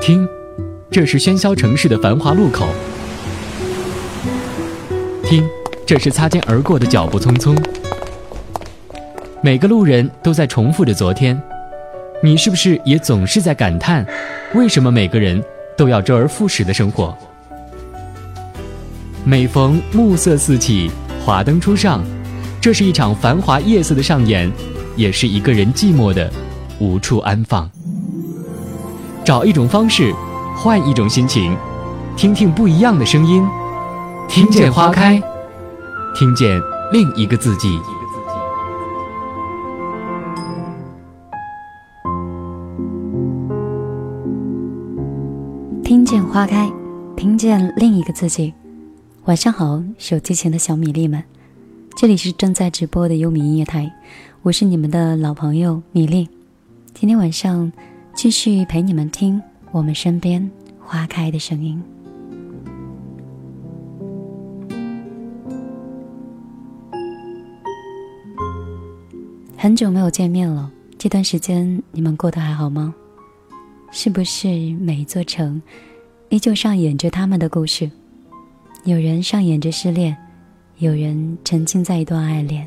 [0.00, 0.26] 听，
[0.90, 2.66] 这是喧嚣城市的繁华路口。
[5.22, 5.44] 听，
[5.84, 7.56] 这是擦肩而过的脚步匆匆。
[9.42, 11.40] 每个路人都在重复着昨天，
[12.22, 14.06] 你是不是也总是在感叹，
[14.54, 15.42] 为什么每个人
[15.76, 17.16] 都要周而复始的生活？
[19.24, 20.90] 每逢暮色四起，
[21.24, 22.02] 华灯初上，
[22.60, 24.50] 这是一场繁华夜色的上演，
[24.96, 26.30] 也是一个人寂寞的
[26.78, 27.68] 无处安放。
[29.26, 30.14] 找一种方式，
[30.56, 31.52] 换一种心情，
[32.16, 33.44] 听听不一样的声音，
[34.28, 35.20] 听见花开，
[36.14, 37.76] 听见另一个自己。
[45.82, 46.70] 听见花开，
[47.16, 48.54] 听见另一个自己。
[49.24, 51.24] 晚上好，手机前的小米粒们，
[51.96, 53.92] 这里是正在直播的优米音乐台，
[54.42, 56.28] 我是你们的老朋友米粒。
[56.94, 57.72] 今天晚上
[58.16, 59.40] 继续陪你们听
[59.72, 61.80] 我们身边花开的声音。
[69.54, 72.94] 很久没有见面了，这段时间你们过得还好吗？
[73.90, 74.48] 是不是
[74.80, 75.60] 每一座城
[76.30, 77.90] 依旧上演着他们的故事？
[78.84, 80.16] 有人上演着失恋，
[80.78, 82.66] 有人沉浸在一段爱恋，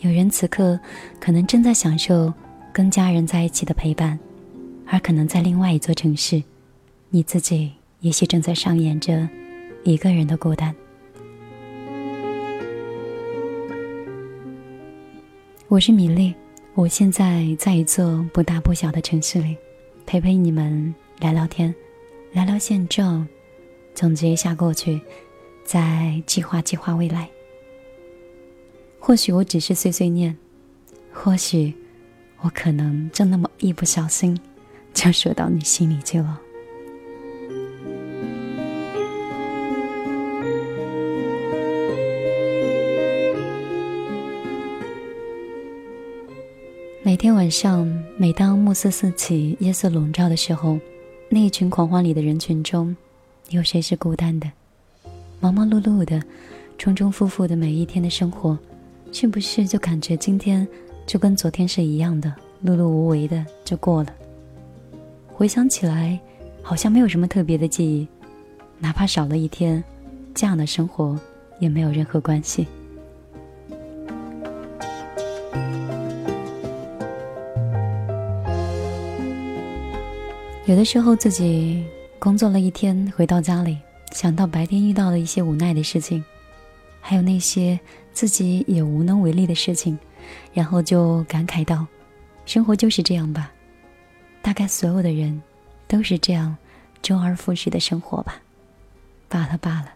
[0.00, 0.76] 有人此刻
[1.20, 2.32] 可能正在享受
[2.72, 4.18] 跟家人在一起的陪伴，
[4.90, 6.42] 而可能在另外一座城市，
[7.10, 9.28] 你自己也许正在上演着
[9.84, 10.74] 一个人的孤单。
[15.68, 16.34] 我是米粒，
[16.72, 19.54] 我现在在一座不大不小的城市里，
[20.06, 21.74] 陪陪你们聊聊天，
[22.32, 23.28] 聊聊现状。
[23.94, 24.98] 总结一下过去，
[25.64, 27.28] 再计划计划未来。
[28.98, 30.34] 或许我只是碎碎念，
[31.12, 31.74] 或许
[32.40, 34.38] 我可能就那么一不小心，
[34.98, 36.40] 就说到你心里去了。
[47.04, 50.76] 每天晚上，每当暮色四起、夜色笼罩的时候，
[51.28, 52.94] 那一群狂欢里的人群中。
[53.50, 54.50] 有谁是孤单的？
[55.38, 56.20] 忙忙碌碌的，
[56.76, 58.58] 重重复复的每一天的生活，
[59.12, 60.66] 是不是就感觉今天
[61.06, 64.12] 就跟昨天是一样的，碌碌无为的就过了？
[65.38, 66.18] 回想起来，
[66.64, 68.08] 好像没有什么特别的记忆，
[68.80, 69.84] 哪怕少了一天，
[70.34, 71.16] 这样的生活
[71.60, 72.66] 也没有任何关系。
[80.66, 81.86] 有的时候自己。
[82.18, 83.78] 工作了一天，回到家里，
[84.10, 86.24] 想到白天遇到的一些无奈的事情，
[87.00, 87.78] 还有那些
[88.12, 89.96] 自己也无能为力的事情，
[90.52, 91.86] 然后就感慨道
[92.44, 93.52] ：“生活就是这样吧，
[94.48, 95.42] 大概所有的人
[95.86, 96.56] 都是这样
[97.02, 98.40] 周而复始的生活吧。”
[99.28, 99.92] 罢了罢了，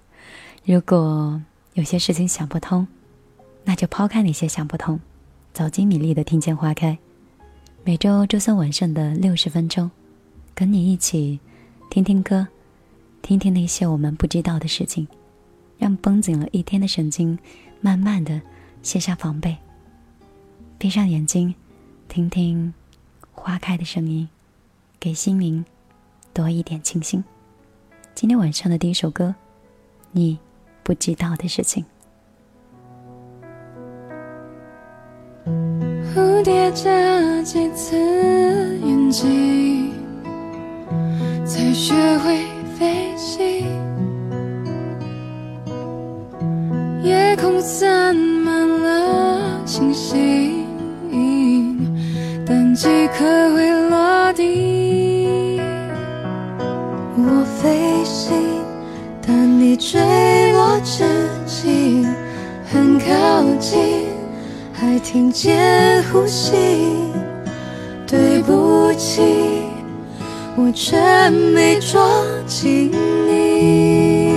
[0.67, 1.41] 如果
[1.73, 2.87] 有些事情想不通，
[3.65, 5.01] 那就抛开那些想不通，
[5.55, 6.99] 走进米粒的听见花开。
[7.83, 9.91] 每周周三晚上的六十分钟，
[10.55, 11.41] 跟你一起。
[11.89, 12.47] 听听歌，
[13.23, 15.09] 听听那些我们不知道的事情，
[15.79, 17.39] 让绷紧了一天的神经
[17.81, 18.39] 慢慢的
[18.83, 19.57] 卸下防备。
[20.77, 21.55] 闭上眼睛，
[22.07, 22.75] 听听
[23.33, 24.29] 花开的声音，
[25.03, 25.65] 给心灵
[26.33, 27.25] 多一点清新。
[28.15, 29.35] 今天晚上的第一首歌，
[30.13, 30.39] 你
[30.85, 31.85] 不知道的事情。
[35.45, 37.97] 蝴蝶眨几次
[38.79, 39.93] 眼睛？
[41.45, 42.47] 才学会
[65.13, 66.57] 听见呼吸。
[68.07, 69.21] 对不起。
[70.57, 70.97] 我却
[71.29, 72.01] 没抓
[72.47, 72.91] 紧
[73.27, 74.31] 你，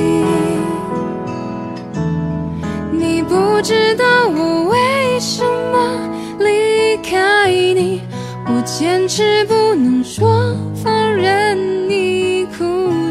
[2.92, 8.02] 你不知道我为什么离开你，
[8.48, 12.66] 我坚持不能说放任你哭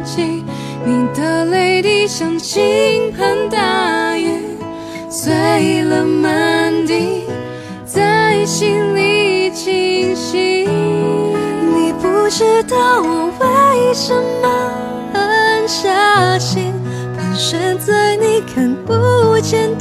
[0.05, 0.43] 泣，
[0.85, 4.39] 你的泪滴像倾盆大雨，
[5.11, 7.14] 碎了满地，
[8.65, 10.67] 心里清晰。
[10.67, 14.49] 你不知道我为什么
[15.13, 16.73] 狠下心，
[17.15, 19.77] 盘旋在你看不见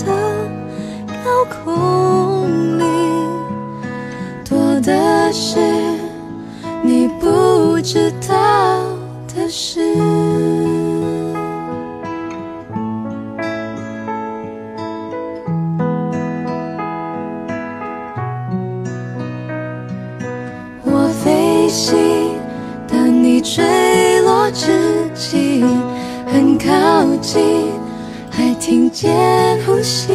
[29.03, 30.13] 还听见呼吸。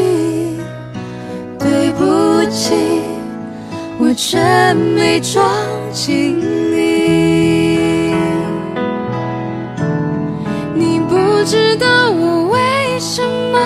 [1.58, 2.74] 对不起，
[3.98, 4.38] 我却
[4.74, 5.44] 没装
[5.92, 8.14] 进你。
[10.74, 13.58] 你不知道我为什么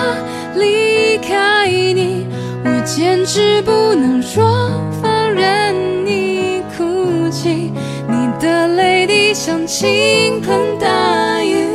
[0.55, 2.27] 离开你，
[2.65, 4.69] 我坚持不能说
[5.01, 5.73] 放任
[6.05, 7.71] 你哭泣。
[8.07, 11.65] 你的泪滴像倾盆大雨，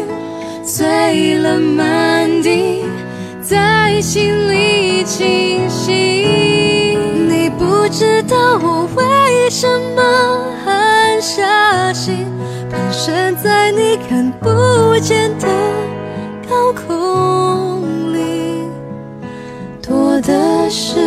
[0.63, 2.78] 碎了满地，
[3.49, 6.99] 在心里清晰。
[7.27, 9.67] 你不知道我为什
[9.97, 10.03] 么
[10.63, 12.27] 狠下心，
[12.71, 15.49] 盘旋在你看不见的
[16.47, 18.69] 高空里，
[19.81, 21.01] 多的是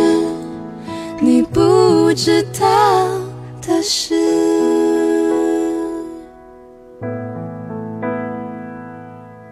[1.20, 3.06] 你不知道
[3.64, 4.16] 的事。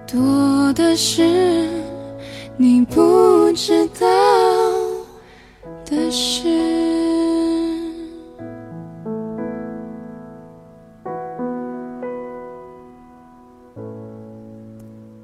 [0.09, 1.69] 多的是，
[2.63, 4.07] 你不知道
[5.87, 6.47] 的事。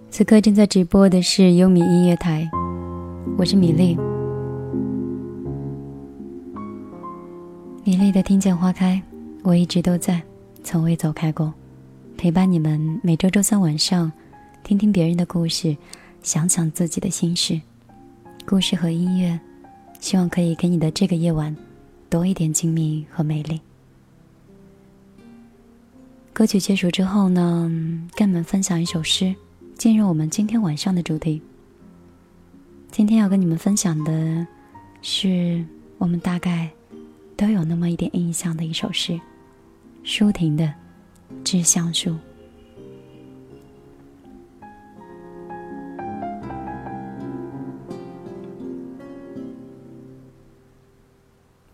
[0.08, 2.48] 此刻正在直播的是优米音乐台，
[3.36, 3.98] 我是米粒。
[7.84, 8.98] 米粒的听见花开，
[9.42, 10.22] 我一直都在，
[10.64, 11.52] 从未走开过，
[12.16, 14.10] 陪伴你们每周周三晚上。
[14.64, 15.76] 听听别人的故事，
[16.26, 17.58] 想想自己的心事。
[18.44, 19.38] 故事和音乐，
[20.00, 21.56] 希望可以给你的这个夜晚
[22.10, 23.60] 多一点静谧和美丽。
[26.32, 27.70] 歌曲结束之后呢，
[28.16, 29.32] 跟你们分享一首诗，
[29.78, 31.40] 进入我们今天晚上的主题。
[32.90, 34.44] 今天要跟你们分享的
[35.02, 35.64] 是
[35.96, 36.68] 我们大概
[37.36, 39.16] 都有那么一点印象的一首诗，
[40.02, 40.64] 舒婷的
[41.44, 42.10] 《致橡树》。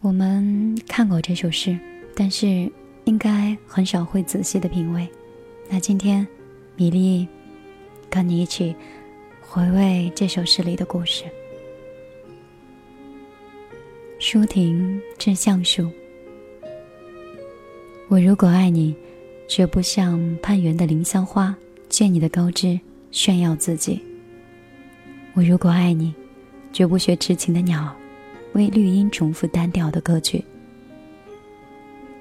[0.03, 1.79] 我们看过这首诗，
[2.17, 2.69] 但是
[3.05, 5.09] 应该很少会仔细的品味。
[5.71, 6.27] 那今天，
[6.75, 7.27] 米粒
[8.11, 8.75] 跟你一起
[9.41, 11.23] 回味这首诗里的故事。
[14.19, 15.89] 舒婷致橡树。
[18.09, 18.93] 我如果爱你，
[19.47, 21.57] 绝不像攀援的凌霄花，
[21.89, 22.79] 借你的高枝
[23.13, 24.03] 炫耀自己。
[25.35, 26.13] 我如果爱你，
[26.73, 27.95] 绝不学痴情的鸟。
[28.55, 30.45] 为绿荫重复单调的歌曲，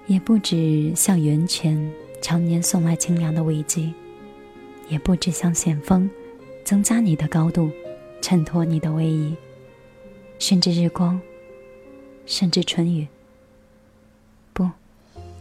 [0.07, 1.91] 也不止像源泉
[2.21, 3.91] 常年送来清凉的慰藉，
[4.87, 6.09] 也不止像险峰
[6.63, 7.69] 增加你的高度，
[8.21, 9.35] 衬托你的威仪，
[10.39, 11.19] 甚至日光，
[12.25, 13.07] 甚至春雨。
[14.53, 14.69] 不，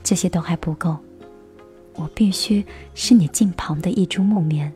[0.03, 0.97] 这些都还不够，
[1.95, 2.65] 我必须
[2.95, 4.73] 是你近旁的一株木棉，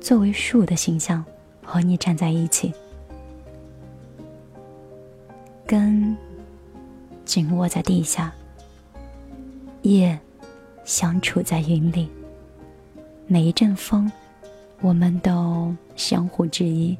[0.00, 1.24] 作为树的形象
[1.62, 2.72] 和你站在一起。
[5.66, 6.16] 根
[7.24, 8.32] 紧握在地下，
[9.82, 10.16] 叶
[10.84, 12.08] 相处在云里。
[13.26, 14.10] 每一阵风，
[14.80, 16.96] 我们都相互质疑，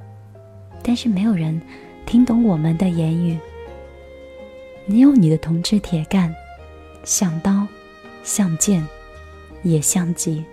[0.83, 1.63] 但是没有人
[2.07, 3.39] 听懂我们的言语。
[4.85, 6.35] 你有你的铜枝铁干，
[7.05, 7.65] 像刀，
[8.25, 8.85] 像剑，
[9.63, 10.45] 也像戟。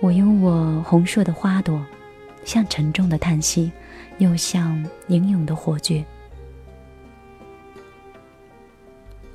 [0.00, 1.82] 我用我红硕的花朵，
[2.44, 3.72] 像沉重的叹息，
[4.18, 6.04] 又像英勇的火炬。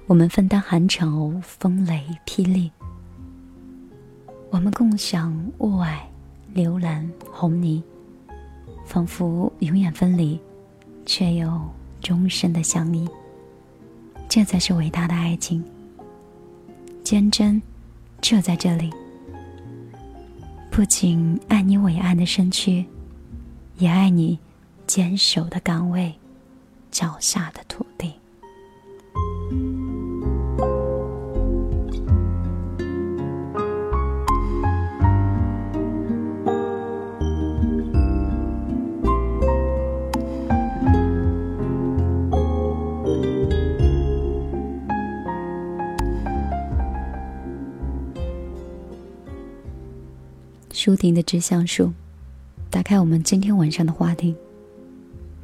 [0.06, 2.70] 我们分担寒潮、风雷、霹雳；
[4.50, 5.98] 我们共享雾霭、
[6.54, 7.82] 流岚、红泥，
[8.86, 10.38] 仿佛永远分离，
[11.06, 11.50] 却又
[12.02, 13.08] 终身的相依。
[14.28, 15.64] 这才是伟大的爱情，
[17.02, 17.62] 坚贞
[18.22, 18.92] 就在这里。
[20.70, 22.86] 不仅爱你伟岸的身躯，
[23.78, 24.38] 也爱你
[24.86, 26.14] 坚守的岗位，
[26.92, 27.83] 脚下的土
[50.84, 51.86] 舒婷的《致橡树》，
[52.70, 54.36] 打开我们今天晚上的话题。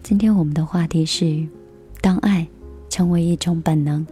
[0.04, 1.48] 今天我们的话题是：
[2.02, 2.46] 当爱
[2.90, 4.06] 成为一种本能。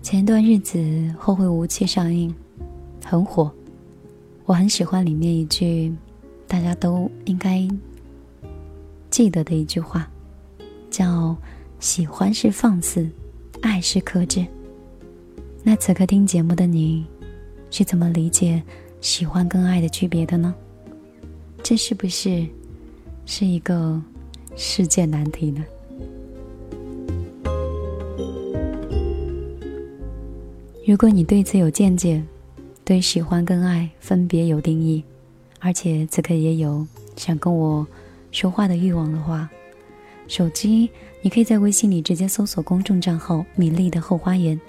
[0.00, 0.78] 前段日子
[1.18, 2.34] 《后会无期》上映，
[3.04, 3.52] 很火。
[4.46, 5.94] 我很喜欢里面一句
[6.46, 7.68] 大家都应该
[9.10, 10.10] 记得的一句话，
[10.90, 11.36] 叫
[11.78, 13.06] “喜欢是放肆，
[13.60, 14.42] 爱是克制”。
[15.62, 17.04] 那此刻听节目的你，
[17.70, 18.62] 是怎么理解
[19.02, 20.54] 喜欢跟爱的区别的呢？
[21.60, 22.46] 这是不是
[23.26, 24.00] 是一个
[24.54, 25.64] 世界难题呢？
[30.86, 32.22] 如果你对此有见解，
[32.84, 35.02] 对喜欢跟爱分别有定义，
[35.58, 37.84] 而且此刻也有想跟我
[38.30, 39.50] 说话的欲望的话，
[40.28, 40.88] 手机
[41.22, 44.60] 你可以在微信里直接搜索公众账号“米粒的后花园”，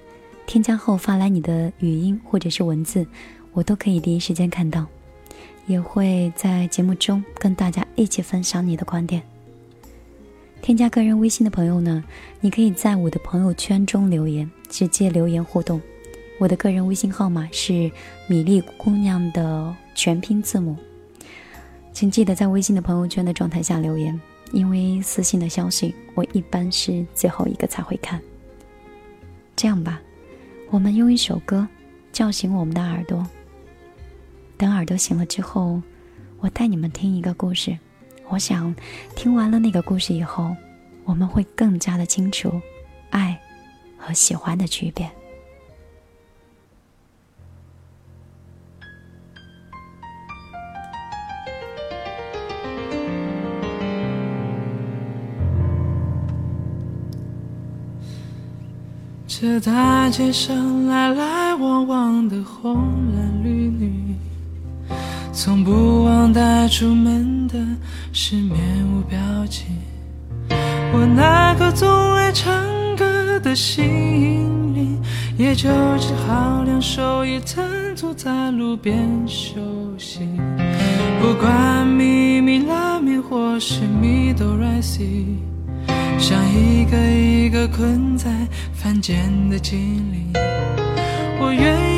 [0.48, 3.06] 添加后发来你的语音或者是文字，
[3.54, 4.86] 我都可以第一时间看到，
[5.68, 9.22] 也会在节目中跟大家一起分享你的观点。
[10.62, 12.04] 添加个人微信的朋友呢，
[12.40, 15.82] 你可以在我的朋友圈中留言，直接留言互动。
[16.40, 17.92] 我的个人微信号码是
[18.28, 20.76] 米粒姑娘的全拼字母，
[21.94, 24.20] 请记得在微信的朋友圈的状态下留言，
[24.52, 28.20] 因为私信的消息我一般是最后一个才会看。
[29.56, 30.02] 这样吧，
[30.70, 31.68] 我们用一首歌
[32.12, 33.26] 叫醒我们的耳朵，
[34.64, 35.82] 等耳朵醒了之后，
[36.40, 37.78] 我带你们听一个故事。
[38.30, 38.74] 我想
[39.14, 40.56] 听完了那个故事以后，
[41.04, 42.62] 我们会更加的清楚
[43.10, 43.38] 爱
[43.98, 45.12] 和喜欢的区别。
[59.28, 62.76] 这大街上来来往往的红
[63.14, 64.16] 男绿女，
[65.36, 67.58] 从不忘带出门的
[68.12, 69.18] 是面无表
[69.50, 69.76] 情。
[70.94, 72.54] 我那颗总爱唱
[72.96, 73.84] 歌的心
[74.76, 75.02] 灵，
[75.36, 79.60] 也就只好两手一摊坐在路边休
[79.98, 80.20] 息。
[81.20, 85.40] 不管咪咪拉咪或是咪哆来西。
[86.20, 88.30] 像一个一个困在
[88.72, 89.80] 凡间的精
[90.14, 90.32] 灵，
[91.42, 91.93] 我愿意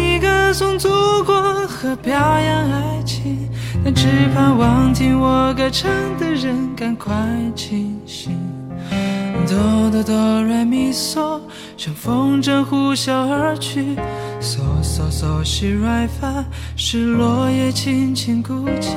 [0.45, 0.87] 歌颂祖
[1.25, 3.49] 国和表扬爱情，
[3.83, 7.11] 但只盼望听我歌唱的人赶快
[7.55, 8.31] 清醒。
[9.47, 11.41] 哆哆哆来咪嗦，
[11.75, 13.95] 像风筝呼啸而去。
[14.39, 16.45] 嗦嗦嗦西来发，
[16.77, 18.95] 是落叶轻轻哭泣。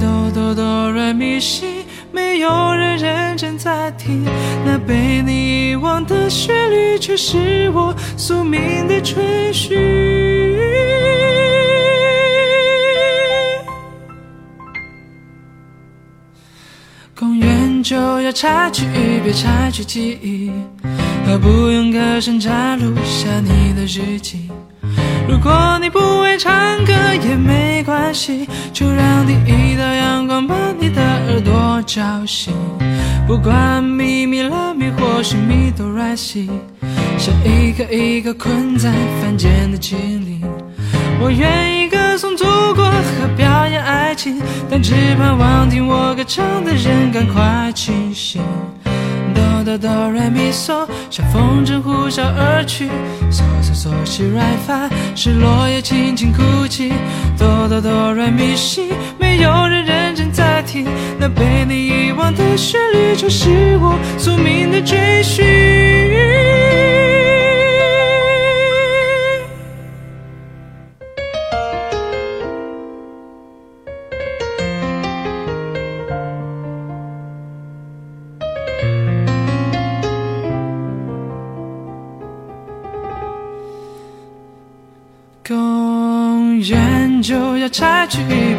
[0.00, 1.84] 哆哆哆来咪西。
[2.16, 4.24] 没有人认真在听，
[4.64, 9.76] 那被你遗忘的旋律，却是我宿命的追寻。
[17.14, 18.86] 公园就要拆去，
[19.22, 20.50] 别拆去记忆，
[21.26, 24.48] 何不用歌声摘录下你的日记？
[25.28, 26.52] 如果你不会唱
[26.84, 26.92] 歌
[27.22, 31.02] 也没关系，就让第一道阳光把你的
[31.36, 32.54] 耳朵叫醒。
[33.26, 36.48] 不管咪咪拉咪或是咪哆来西，
[37.18, 38.90] 像一个一个困在
[39.20, 40.40] 凡间的精灵，
[41.20, 44.40] 我愿意歌颂祖国和表扬爱情，
[44.70, 48.40] 但只盼望听我歌唱的人赶快清醒。
[49.64, 52.88] 哆哆来咪嗦，像风筝呼啸而去。
[53.32, 56.92] 嗦嗦嗦西来发，是落叶轻轻哭泣。
[57.36, 59.84] 哆哆哆来咪西，没有人
[61.18, 66.45] 那被你遗忘的旋律，就是我宿命的追寻。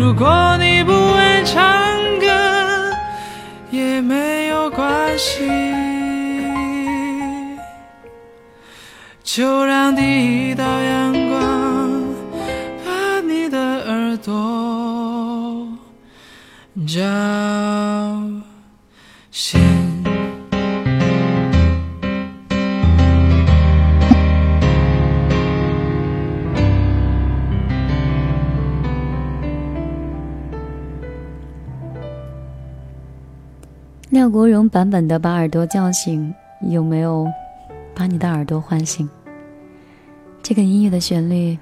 [0.00, 1.60] 如果你不爱唱
[2.18, 2.26] 歌
[3.70, 5.46] 也没有关系，
[9.22, 10.02] 就让第
[10.50, 12.02] 一道阳光
[12.82, 15.68] 把你的耳朵
[16.88, 17.02] 叫
[34.20, 36.34] 廖国荣版本的把耳朵叫醒，
[36.68, 37.26] 有没有
[37.94, 39.08] 把你的耳朵唤醒？
[40.42, 41.58] 这个音乐的旋律，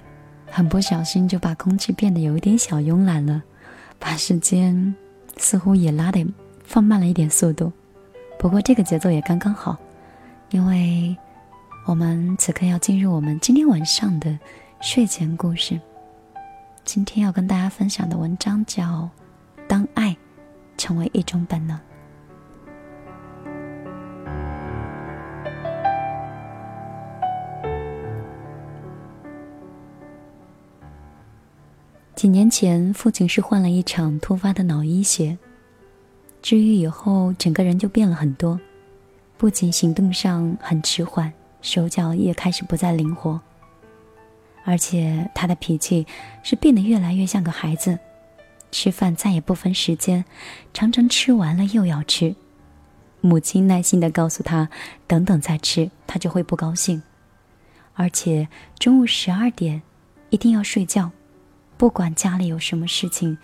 [0.50, 3.40] 很不小心就把空气变得有一点小慵懒了，
[4.00, 4.92] 把时间
[5.36, 6.26] 似乎也拉得
[6.64, 7.70] 放慢了一点速度。
[8.40, 9.76] 不过这个节奏也刚刚好，
[10.50, 11.16] 因为
[11.86, 14.36] 我们此刻要进入我们今天晚上的
[14.80, 15.80] 睡前故事。
[16.84, 18.82] 今天要跟大家分享的文章叫
[19.68, 20.16] 《当爱
[20.76, 21.76] 成为一种本能》。
[32.18, 35.38] 几年前，父亲是患了一场突发的脑溢血，
[36.42, 38.58] 治愈以后，整个人就变了很多，
[39.36, 41.32] 不仅行动上很迟缓，
[41.62, 43.40] 手脚也开始不再灵活，
[44.64, 46.04] 而且他的脾气
[46.42, 47.96] 是变得越来越像个孩子，
[48.72, 50.24] 吃饭再也不分时间，
[50.74, 52.34] 常常吃完了又要吃，
[53.20, 54.68] 母亲耐心的告诉他，
[55.06, 57.00] 等等再吃，他就会不高兴，
[57.94, 59.80] 而且中午十二点
[60.30, 61.12] 一定要睡觉。
[61.78, 63.38] 不管家里有什么事情，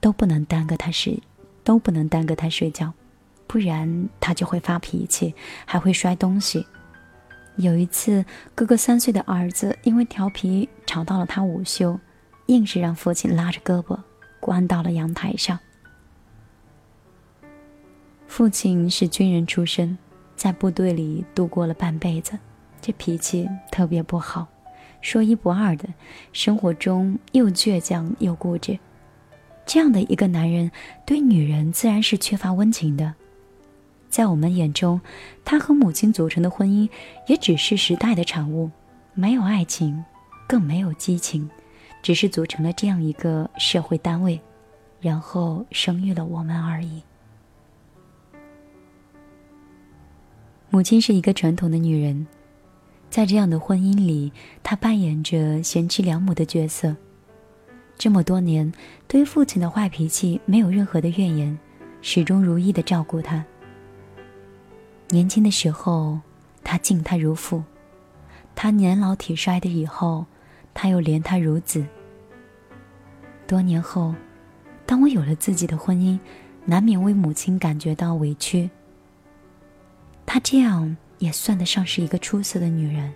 [0.00, 1.20] 都不能耽搁他睡，
[1.64, 2.94] 都不能耽搁他睡觉，
[3.48, 5.34] 不然他就会发脾气，
[5.66, 6.64] 还会摔东西。
[7.56, 11.98] 有一次，哥哥三岁的儿子因为调皮吵到了他午休，
[12.46, 13.98] 硬是让父亲拉着胳膊
[14.38, 15.58] 关到了阳台上。
[18.28, 19.98] 父亲是军人出身，
[20.36, 22.38] 在部队里度过了半辈子，
[22.80, 24.46] 这脾气特别不好。
[25.02, 25.86] 说一不二的，
[26.32, 28.78] 生活中又倔强又固执，
[29.66, 30.70] 这样的一个男人
[31.04, 33.12] 对女人自然是缺乏温情的。
[34.08, 35.00] 在我们眼中，
[35.44, 36.88] 他和母亲组成的婚姻
[37.26, 38.70] 也只是时代的产物，
[39.12, 40.02] 没有爱情，
[40.46, 41.50] 更没有激情，
[42.00, 44.40] 只是组成了这样一个社会单位，
[45.00, 47.02] 然后生育了我们而已。
[50.70, 52.26] 母亲是一个传统的女人。
[53.12, 56.96] 在这样的婚姻里，她扮演着贤妻良母的角色。
[57.98, 58.72] 这么多年，
[59.06, 61.58] 对于父亲的坏脾气没有任何的怨言，
[62.00, 63.44] 始终如一的照顾他。
[65.10, 66.18] 年轻的时候，
[66.64, 67.62] 他敬他如父；
[68.54, 70.24] 他年老体衰的以后，
[70.72, 71.84] 他又怜他如子。
[73.46, 74.14] 多年后，
[74.86, 76.18] 当我有了自己的婚姻，
[76.64, 78.70] 难免为母亲感觉到委屈。
[80.24, 80.96] 他这样。
[81.22, 83.12] 也算得上是一个出色的女人，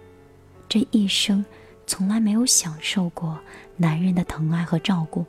[0.69, 1.45] 这一生
[1.89, 3.37] 从来没有享受过
[3.77, 5.27] 男人的疼爱和照顾。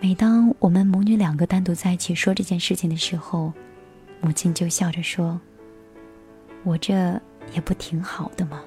[0.00, 3.52] 每当我们母女两个单独在一起说这件事情的时候，
[4.20, 5.40] 母亲就笑着说
[6.66, 6.92] ：“我这
[7.54, 8.60] 也不挺好的吗？”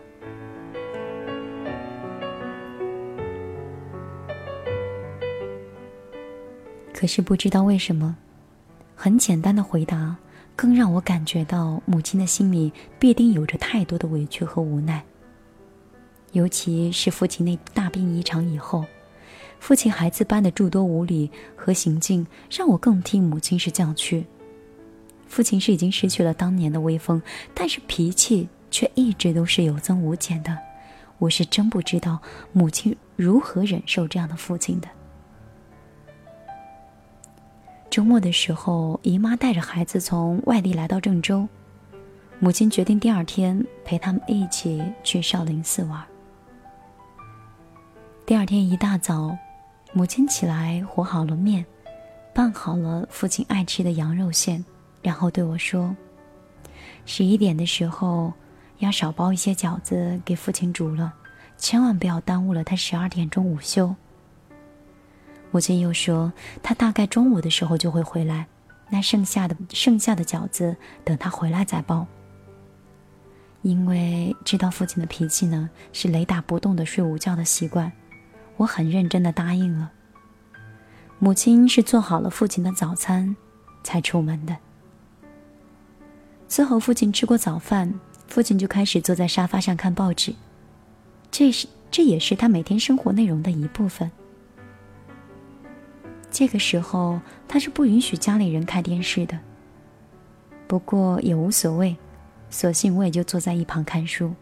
[6.94, 8.16] 可是不知道为什么，
[8.96, 10.16] 很简单的回答。
[10.56, 15.04] 更让我感觉到母亲的心里必定有着太多的委屈和无奈。
[16.32, 18.86] 尤其是父亲那大病一场以后，
[19.60, 24.26] 父亲孩子般的诸多无理和行径，让我更替母亲是叫屈。
[25.28, 27.22] 父亲是已经失去了当年的威风，
[27.54, 30.58] 但是脾气却一直都是有增无减的。
[31.18, 32.20] 我是真不知道
[32.52, 34.88] 母亲如何忍受这样的父亲的。
[37.96, 41.48] 周末的时候，姨妈带着孩子从外地来到郑州，
[42.40, 46.04] 母亲决定第二天陪他们一起去少林寺玩。
[48.26, 49.38] 第二天一大早，
[49.94, 51.66] 母亲起来和好了面，
[52.34, 54.66] 拌好了父亲爱吃的羊肉馅，
[55.02, 55.96] 然后对我说
[57.08, 58.34] ：“十一点的时候
[58.80, 61.14] 要少包一些饺子给父亲煮了，
[61.58, 63.96] 千万不要耽误了他十二点钟午休。”
[65.56, 68.46] 母亲又说：“他大概中午的时候就会回来，
[68.90, 72.06] 那剩下的剩下的饺子等他回来再包。”
[73.64, 77.90] 因为知道父亲的脾气呢是雷打不动的睡午觉的习惯，
[78.58, 79.94] 我很认真的答应了。
[81.20, 83.34] 母亲是做好了父亲的早餐
[83.82, 84.58] 才出门的。
[86.50, 90.36] 伺候父亲吃过早饭，父亲就开始坐在沙发上看报纸，
[91.32, 94.12] 这是这也是他每天生活内容的一部分。
[96.38, 99.40] 这个时候，他是不允许家里人开电视的。
[100.68, 101.96] 不过也无所谓，
[102.50, 104.34] 索性我也就坐在一旁看书。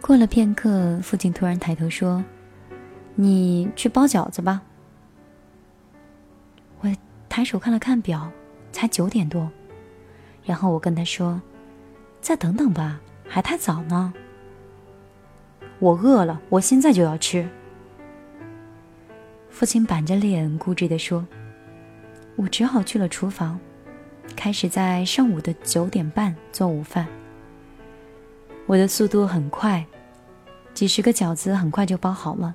[0.00, 2.24] 过了片刻，父亲突然抬头说
[3.16, 4.62] ：“你去包饺子吧。”
[6.80, 6.90] 我
[7.28, 8.32] 抬手看了看表，
[8.72, 9.50] 才九点多。
[10.42, 11.38] 然后我跟他说
[12.22, 14.14] ：“再等等吧，还太早呢。”
[15.80, 17.46] 我饿了，我现在就要吃。
[19.58, 21.26] 父亲板着脸，固执地说
[22.38, 23.58] ：“我只好去了厨房，
[24.36, 27.08] 开始在上午的九点半做午饭。
[28.66, 29.84] 我的速度很快，
[30.74, 32.54] 几十个饺子很快就包好了。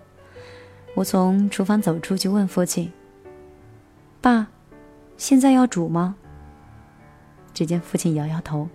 [0.96, 2.90] 我从厨房走出去，问父亲
[4.22, 4.48] ：“爸，
[5.18, 6.16] 现在要煮吗？”
[7.54, 8.70] 只见父亲摇摇头：“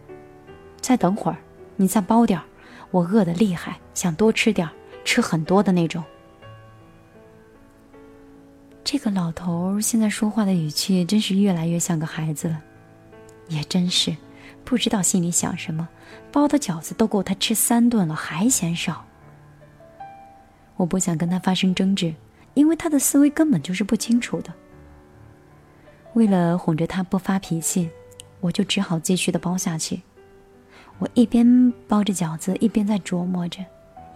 [0.83, 1.39] 再等会儿，
[1.77, 2.45] 你再包点儿。
[2.91, 6.05] 我饿得厉害，想多吃点儿，吃很多的那种。”
[8.91, 12.59] 这个老头现在说话的语气真是越来越像个孩子了，
[13.49, 14.17] 也真是。
[14.65, 15.87] 不知道心里想什么，
[16.33, 19.05] 包的饺子都够他吃三顿了，还嫌少。
[20.77, 22.15] 我不想跟他发生争执，
[22.55, 24.51] 因为他的思维根本就是不清楚的。
[26.15, 27.91] 为了哄着他不发脾气，
[28.41, 30.01] 我就只好继续的包下去。
[30.99, 33.59] 我一边包着饺子，一边在琢磨着，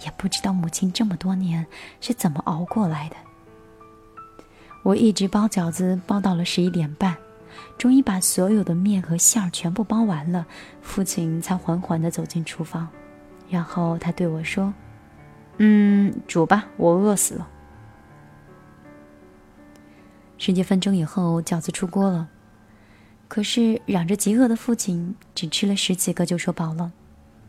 [0.02, 1.66] 也不知道母亲这么多年
[2.00, 3.16] 是怎么熬过来的。
[4.82, 7.16] 我一直包饺子，包到了十一点半。
[7.78, 10.46] 终于把所有的面和馅儿全部包完了，
[10.80, 12.88] 父亲才缓缓地走进厨房，
[13.48, 14.72] 然后他对我说
[15.58, 17.48] ：“嗯，煮吧，我饿死了。”
[20.38, 22.28] 十几分钟以后，饺子出锅了，
[23.28, 26.92] 可是嚷着饥饿的父亲只吃了十几个就说饱了，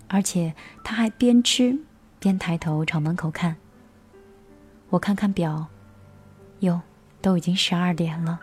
[0.07, 1.79] 而且他还边吃
[2.19, 3.55] 边抬头朝门口看。
[4.89, 5.67] 我看看表，
[6.59, 6.81] 哟，
[7.23, 8.39] 都已经十二点了。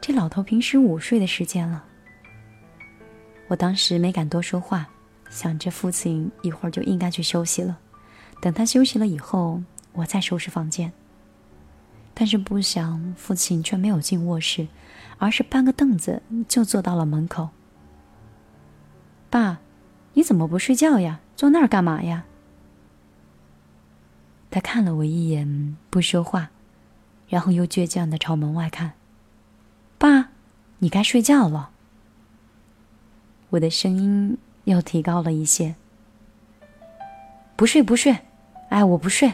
[0.00, 1.82] 这老头平时午睡的时间了，
[3.48, 4.86] 我当时没敢多说话，
[5.30, 7.78] 想着父亲一会儿就应该去休息了，
[8.42, 10.92] 等他休息了以后，我再收拾房间。
[12.12, 14.68] 但是不想父亲却没有进卧室，
[15.18, 17.48] 而是搬个凳子就坐到了门口。
[19.30, 19.60] 爸，
[20.12, 21.20] 你怎么不睡觉呀？
[21.34, 22.24] 坐那儿干嘛呀？
[24.50, 26.50] 他看了我一眼，不说话，
[27.34, 28.92] 然后又倔强的朝门外看。
[29.98, 30.28] 爸，
[30.78, 31.70] 你该睡觉了。
[33.50, 35.74] 我的声音又提高了一些。
[37.56, 38.16] 不睡不睡，
[38.68, 39.32] 哎，我不睡。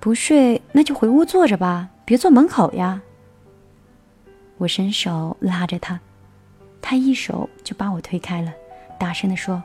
[0.00, 3.02] 不睡，那就回屋坐着吧，别坐门口呀。
[4.56, 6.00] 我伸手拉着他，
[6.80, 8.50] 他一手就把我推开了，
[8.98, 9.62] 大声的说：“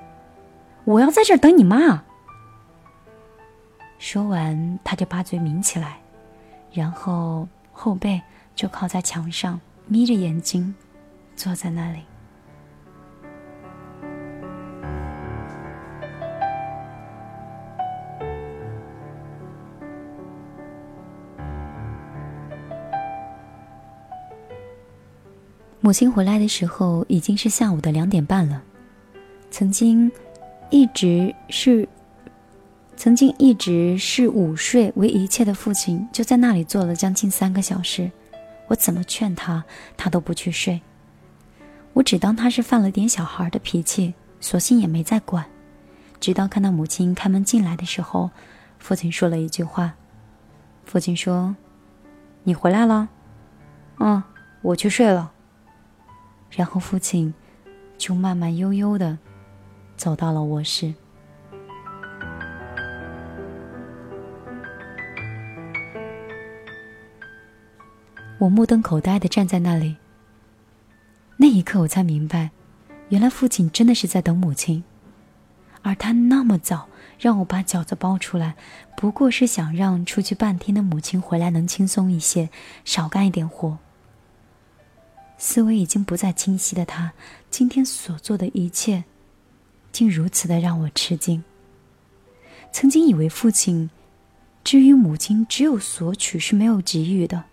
[0.84, 2.04] 我要在这儿等你妈。”
[4.00, 6.00] 说完，他就把嘴抿起来，
[6.74, 7.48] 然后。
[7.82, 8.22] 后背
[8.56, 9.58] 就靠在墙上，
[9.88, 10.76] 眯着眼睛，
[11.34, 12.02] 坐在那里。
[25.80, 28.62] 母亲回来的时候已经是下午的两点半了。
[29.50, 30.12] 曾经，
[30.70, 31.88] 一直是。
[33.00, 38.12] 曾经一直视午睡为一切的父亲，就在那里坐了将近三个小时。
[38.68, 39.64] 我怎么劝他，
[39.96, 40.82] 他都不去睡。
[41.94, 45.46] 我只当他是犯了点小孩的脾气，索性也没再管。
[46.20, 48.32] 直到看到母亲开门进来的时候，
[48.80, 49.94] 父亲说了一句话。
[50.84, 51.56] 父亲说
[52.44, 53.08] ：“你回来了。
[54.00, 54.22] ”“嗯，
[54.62, 55.32] 我去睡了。”
[56.52, 57.34] 然后父亲
[57.98, 59.18] 就慢慢悠悠的
[59.96, 60.94] 走到了卧室。
[68.40, 69.98] 我目瞪口呆的站在那里。
[71.36, 72.52] 那一刻，我才明白，
[73.10, 74.82] 原来父亲真的是在等母亲，
[75.82, 76.88] 而他那么早
[77.20, 78.56] 让我把饺子包出来，
[78.96, 82.50] 不过是想让出去半天的母亲回来能轻松一些，
[82.86, 83.78] 少干一点活。
[85.38, 87.12] 思维已经不再清晰的他，
[87.50, 89.04] 今天所做的一切，
[89.92, 91.44] 竟如此的让我吃惊。
[92.72, 93.90] 曾经以为父亲，
[94.64, 97.44] 至于母亲只有索取是没有给予的。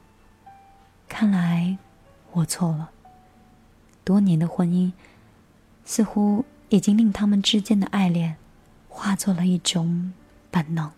[1.09, 1.79] 看来，
[2.33, 2.91] 我错了。
[4.05, 4.93] 多年的婚姻，
[5.85, 8.37] 似乎已经令他们之间的爱恋，
[8.89, 10.13] 化作了一种
[10.51, 10.91] 本能。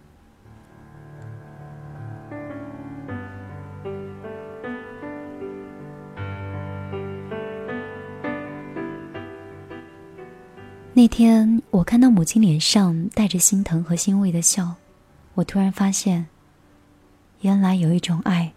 [10.94, 14.74] 那天，我看到母亲脸上带着心疼和欣慰的笑，
[15.34, 16.26] 我突然发现，
[17.42, 18.52] 原来有一种爱。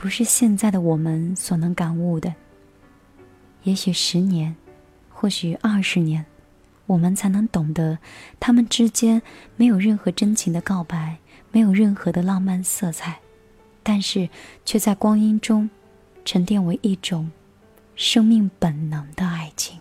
[0.00, 2.32] 不是现在的我们所能感悟的。
[3.64, 4.54] 也许十年，
[5.10, 6.24] 或许二十年，
[6.86, 7.98] 我们才能懂得，
[8.38, 9.20] 他们之间
[9.56, 11.18] 没有任何真情的告白，
[11.50, 13.18] 没有任何的浪漫色彩，
[13.82, 14.28] 但是
[14.64, 15.68] 却在光阴中
[16.24, 17.32] 沉淀为一种
[17.96, 19.80] 生命本能的爱情。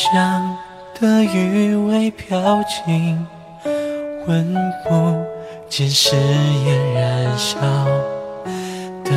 [0.00, 0.56] 香
[0.98, 3.26] 的余味飘尽，
[4.26, 4.54] 闻
[4.88, 5.14] 不
[5.68, 7.58] 见誓言燃烧，
[9.04, 9.12] 等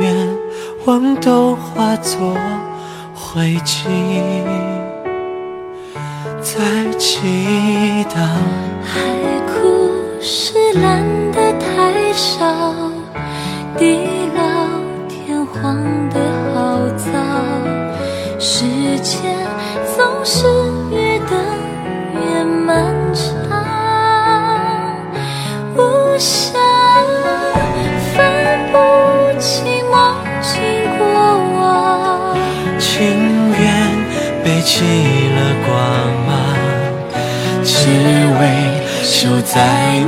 [0.00, 0.28] 愿
[0.86, 2.36] 望都化作
[3.12, 3.88] 灰烬，
[6.40, 8.14] 在祈祷。
[8.84, 9.00] 海
[9.48, 9.90] 枯
[10.20, 12.38] 石烂的太少，
[13.76, 13.98] 地
[20.32, 20.46] 是
[20.92, 21.34] 越等
[22.14, 23.20] 越漫长，
[25.74, 25.78] 无
[26.16, 26.54] 暇
[28.14, 28.16] 分
[28.70, 28.78] 不
[29.40, 29.50] 清
[29.90, 30.52] 梦境
[30.98, 31.02] 过
[31.58, 31.58] 往。
[32.78, 32.88] 情
[33.50, 33.58] 愿
[34.44, 34.70] 背弃
[35.34, 35.68] 了光
[36.28, 36.30] 芒，
[37.64, 37.74] 只
[38.38, 38.40] 为
[39.02, 39.58] 守在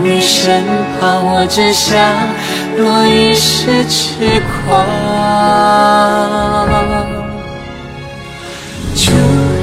[0.04, 0.62] 你身
[1.00, 1.02] 旁。
[1.26, 1.98] 我只想
[2.78, 4.86] 落一世痴狂。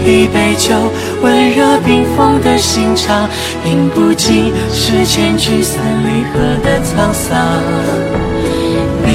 [0.09, 0.73] 一杯酒，
[1.21, 3.29] 温热冰封的心肠，
[3.63, 7.37] 饮不尽世间聚散离合的沧桑。
[9.05, 9.11] 闭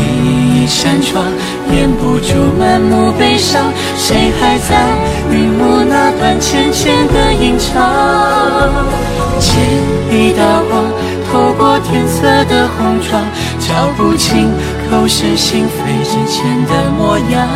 [0.63, 1.25] 一扇窗，
[1.73, 3.73] 掩不住满目悲伤。
[3.97, 4.87] 谁还在
[5.33, 8.71] 云雾那段浅浅的吟唱？
[9.41, 9.51] 借
[10.17, 10.85] 一道光，
[11.33, 13.21] 透过天色的红妆，
[13.59, 14.49] 照不清
[14.89, 17.49] 口是心非之前的模样。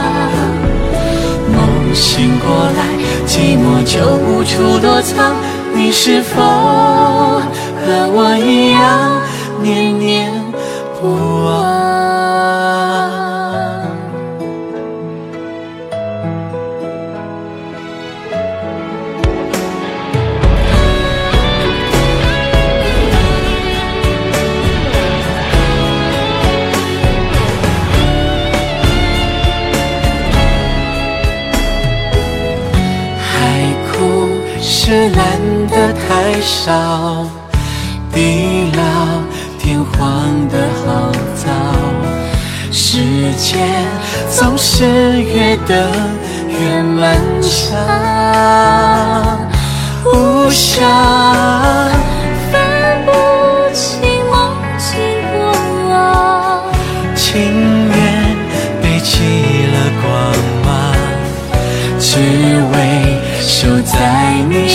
[1.94, 2.84] 醒过来，
[3.26, 5.34] 寂寞就无处躲藏。
[5.74, 9.20] 你是否和我一样
[9.62, 10.32] 念念
[34.88, 35.20] 是蓝
[35.66, 37.26] 的太少，
[38.10, 39.20] 地老
[39.58, 41.46] 天荒的好早。
[42.72, 42.96] 时
[43.36, 43.68] 间
[44.30, 45.76] 总是越等
[46.48, 47.76] 越漫长，
[50.06, 50.80] 无暇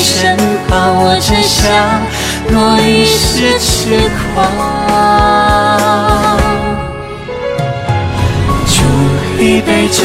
[0.04, 0.38] 身
[0.68, 0.94] 旁。
[0.98, 1.64] 我只想
[2.52, 4.46] 落一世痴狂。
[8.68, 8.76] 煮
[9.42, 10.04] 一杯酒，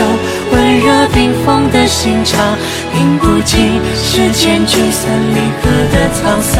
[0.53, 2.57] 温热冰封的心肠，
[2.95, 6.57] 饮不尽世间聚散离合的沧桑。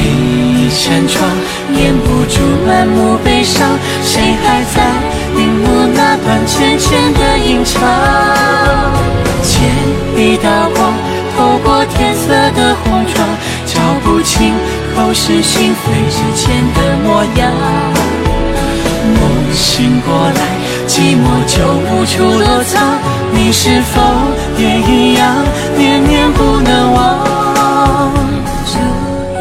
[0.00, 1.28] 一扇窗，
[1.76, 3.78] 掩不住满目悲伤。
[4.02, 4.76] 谁还在
[5.36, 7.80] 云雾那段浅浅的吟唱？
[9.42, 9.50] 借
[10.16, 10.94] 一道光，
[11.94, 13.28] 天色的红妆，
[13.66, 14.54] 照不清
[14.94, 17.50] 口是心非之间的模样。
[19.14, 19.20] 梦
[19.52, 20.40] 醒过来，
[20.86, 21.54] 寂寞就
[21.90, 22.98] 无处躲藏。
[23.32, 24.00] 你是否
[24.58, 25.44] 也一样
[25.76, 28.12] 念念不能忘？
[28.66, 28.72] 煮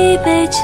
[0.01, 0.59] 一杯酒，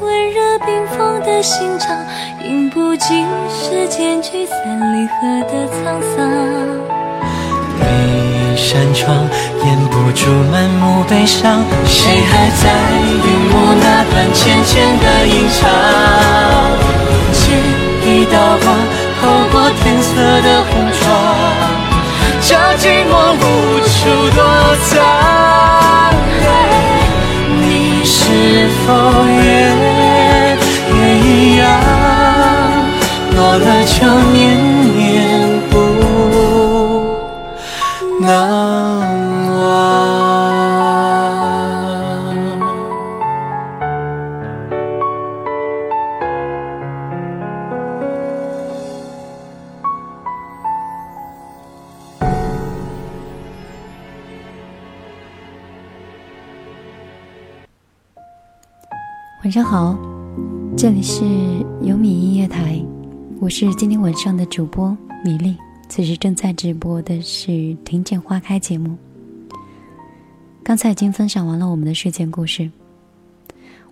[0.00, 1.96] 温热冰封的心肠，
[2.44, 4.56] 饮不尽世间聚散
[4.94, 6.16] 离合的沧桑。
[8.56, 9.14] 一扇窗，
[9.66, 11.62] 掩不住满目悲伤。
[11.84, 12.72] 谁还在
[13.04, 15.68] 云雾那段浅浅的吟唱？
[17.32, 17.52] 借
[18.08, 18.74] 一道光，
[19.20, 20.08] 透过天色
[20.40, 21.04] 的红妆，
[22.40, 23.44] 叫寂寞无
[23.84, 23.94] 处
[24.34, 24.40] 躲
[24.86, 24.90] 藏。
[27.60, 28.16] 你是
[28.86, 28.88] 否
[29.44, 29.46] 也
[30.94, 31.62] 也一样，
[33.36, 33.96] 落了就
[34.32, 34.34] 念
[34.96, 35.45] 念
[59.46, 59.96] 晚上好，
[60.76, 61.24] 这里是
[61.80, 62.84] 有米音乐台，
[63.38, 64.88] 我是今天晚上的主播
[65.24, 65.56] 米粒。
[65.88, 67.52] 此时正在直播的是
[67.84, 68.96] 《听见花开》节目。
[70.64, 72.68] 刚才已经分享完了我们的睡前故事。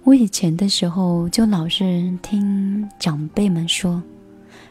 [0.03, 4.03] 我以前的时候就老是听长辈们说，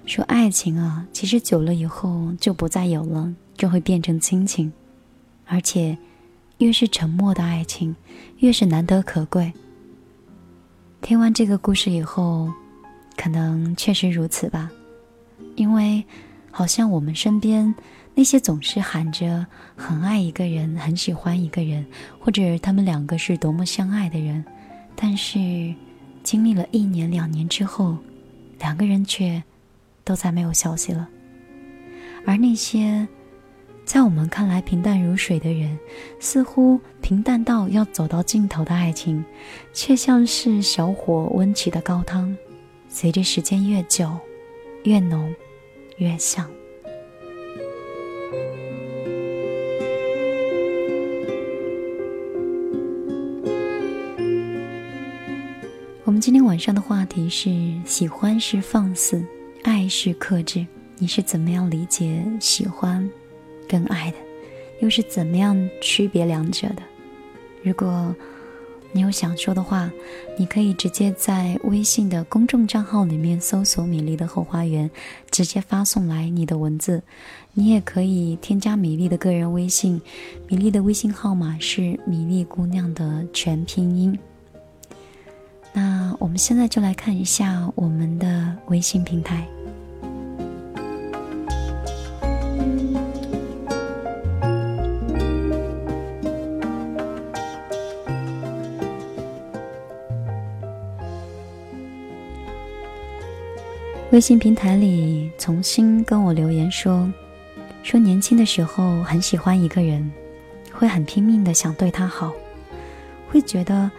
[0.06, 4.70] 说爱情啊，其实久了以后就不再有了，就会变成亲情，
[5.46, 5.98] 而且
[6.58, 7.96] 越是沉默的爱情，
[8.40, 9.54] 越是难得可贵。
[11.04, 12.50] 听完这个故事以后，
[13.18, 14.72] 可能确实如此吧，
[15.58, 16.02] 因为
[16.50, 17.76] 好像我们身边
[18.16, 21.86] 那些总是喊着很爱一个人、很喜欢一个人，
[22.20, 24.44] 或者他们两个是多么相爱的人，
[24.96, 25.38] 但是
[26.24, 27.98] 经历了一年、两年之后，
[28.58, 29.44] 两个人却
[30.06, 31.10] 都再没有消息了。
[32.26, 33.06] 而那些
[33.86, 35.78] 在我们看来平淡如水的人，
[36.20, 39.24] 似乎平淡到要走到尽头的爱情，
[39.74, 42.36] 却像是小火温起的高汤，
[42.90, 44.18] 随着时间越久，
[44.84, 45.34] 越浓。
[45.98, 46.50] 越香。
[56.04, 57.52] 我们今天晚上的话题是：
[57.86, 59.24] 喜欢是放肆，
[59.62, 60.66] 爱是克制。
[60.98, 63.08] 你是怎么样理解喜欢
[63.74, 64.18] 跟爱的？
[64.82, 66.84] 又是怎么样区别两者的？
[67.64, 68.16] 如果。
[68.96, 69.92] 你有想说的话，
[70.38, 74.88] 你可以直接在微信的公众账号里面搜索“米粒的后花园”，
[75.32, 77.02] 直接发送来你的文字。
[77.54, 80.00] 你也可以添加米粒的个人微信，
[80.48, 84.16] 米粒的微信号码是“米粒姑娘”的全拼音。
[85.74, 89.48] 那我们现在就来看一下我们的微信平台。
[104.14, 107.12] 微信平台里，从新跟我留言说，
[107.82, 110.08] 说年轻的时候很喜欢一个人，
[110.72, 112.32] 会很拼命的想对他好，
[113.28, 113.90] 会觉得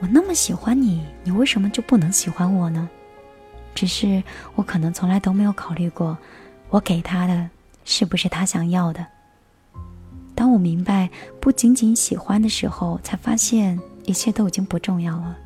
[0.00, 2.90] 我那么喜欢你，你为什么就不能喜欢我呢？
[3.72, 4.20] 只是
[4.56, 6.18] 我可能从来都没有考虑过，
[6.68, 7.48] 我给他的
[7.84, 9.06] 是不是他想要的。
[10.34, 15.38] 当我明白不仅仅喜欢的时候，才发现一切都已经不重要了。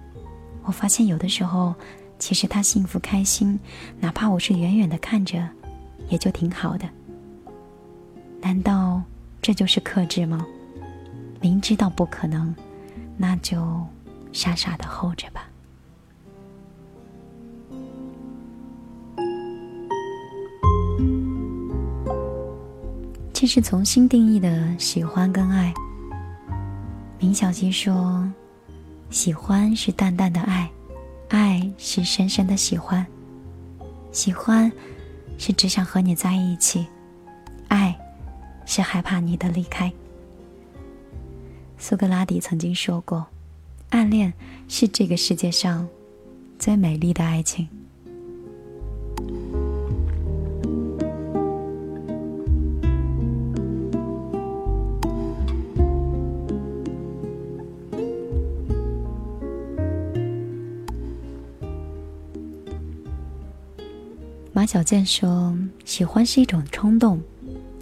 [0.65, 1.75] 我发现有的时候。
[2.21, 3.59] 其实他幸福开心，
[3.99, 5.43] 哪怕我是远远的看着，
[6.09, 6.89] 也就挺好的。
[8.41, 9.03] 难道
[9.43, 10.47] 这就是克制吗？
[11.41, 12.55] 明知道不可能，
[13.17, 13.85] 那就
[14.33, 15.49] 傻傻的候着吧。
[23.33, 25.73] 这是重新定义的喜欢跟爱。
[27.19, 28.31] 明小溪说
[29.09, 30.71] ：“喜欢是淡淡的爱。”
[31.31, 33.07] 爱是深深的喜欢，
[34.11, 34.71] 喜欢
[35.39, 36.87] 是只想和你在一起，
[37.69, 37.97] 爱
[38.67, 39.93] 是害怕你的离开。
[41.79, 43.25] 苏格拉底曾经说过
[43.91, 44.33] ：“暗恋
[44.69, 45.89] 是这个世界上
[46.59, 47.69] 最美丽的爱情。”
[64.71, 65.53] 小健说
[65.85, 67.21] ：“喜欢是一种冲动，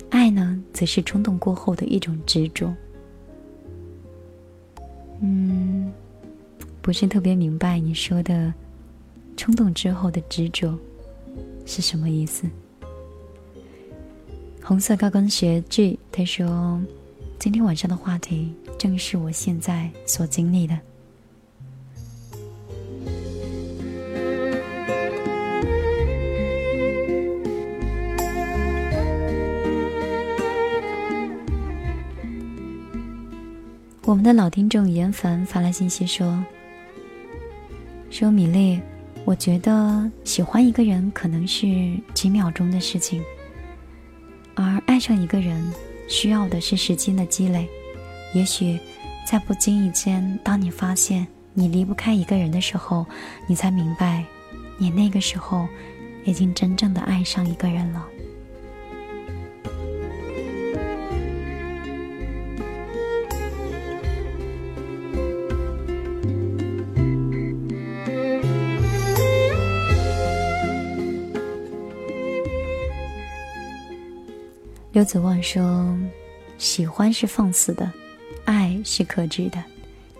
[0.08, 2.74] 爱呢，则是冲动过后的一种执着。”
[5.20, 5.92] 嗯，
[6.80, 8.50] 不是特别明白你说的
[9.36, 10.78] “冲动之后的执着”
[11.66, 12.48] 是什么意思。
[14.62, 16.80] 红色高跟鞋 G 他说
[17.38, 20.74] ：“今天晚上的话题正是我现在所经历的。”
[34.08, 36.42] 我们的老听众严凡发来信息说
[38.08, 38.80] ：“说米粒，
[39.26, 41.66] 我觉得喜欢一个人可能是
[42.14, 43.22] 几秒钟的事情，
[44.54, 45.62] 而爱上一个人
[46.08, 47.68] 需要的是时间的积累。
[48.32, 48.80] 也许
[49.26, 53.04] 在不经意间，当你发现你离不开一个人的时候，
[53.46, 54.24] 你才明白，
[54.78, 55.68] 你那个时候
[56.24, 58.08] 已经真正的爱上一个人了。”
[74.98, 75.96] 刘子旺说
[76.58, 77.88] ：“喜欢是放肆的，
[78.44, 79.64] 爱是克制的。”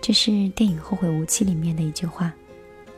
[0.01, 2.33] 这是电影《后会无期》里面的一句话。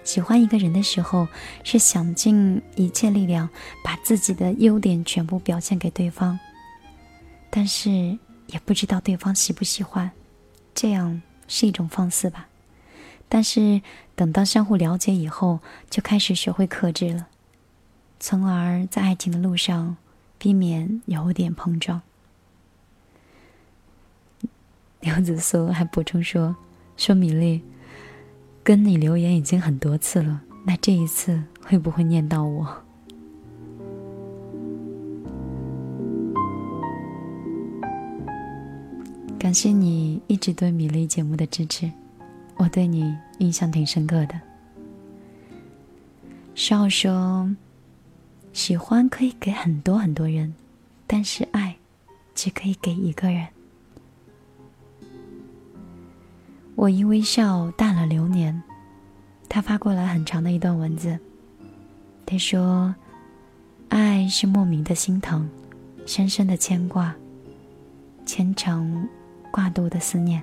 [0.03, 1.27] 喜欢一个人的时候，
[1.63, 3.49] 是想尽一切力量
[3.83, 6.39] 把自己的优点全部表现给对方，
[7.49, 7.89] 但是
[8.45, 10.11] 也不知道对方喜不喜欢，
[10.75, 12.47] 这样是一种放肆吧。
[13.27, 13.81] 但是
[14.15, 15.57] 等到相互了解以后，
[15.89, 17.25] 就开始学会克制了，
[18.19, 19.97] 从而在爱情的路上。
[20.41, 22.01] 避免有点碰撞。
[24.99, 26.55] 刘子苏还补充说
[26.97, 27.61] ：“说米粒
[28.63, 32.65] 跟你留言已经很多次了，那这一次会不会念到我？”
[39.37, 41.91] 感谢你一直对米粒节目的支持，
[42.55, 44.41] 我对你印象挺深刻的。
[46.55, 47.47] 笑说。
[48.53, 50.53] 喜欢可以给很多很多人，
[51.07, 51.75] 但是爱
[52.35, 53.47] 只可以给一个人。
[56.75, 58.61] 我因微笑淡了流年。
[59.53, 61.19] 他发过来很长的一段文字，
[62.25, 62.95] 他说
[63.89, 65.45] ：“爱是莫名的心疼，
[66.05, 67.13] 深深的牵挂，
[68.25, 69.05] 虔诚
[69.51, 70.41] 挂肚的思念，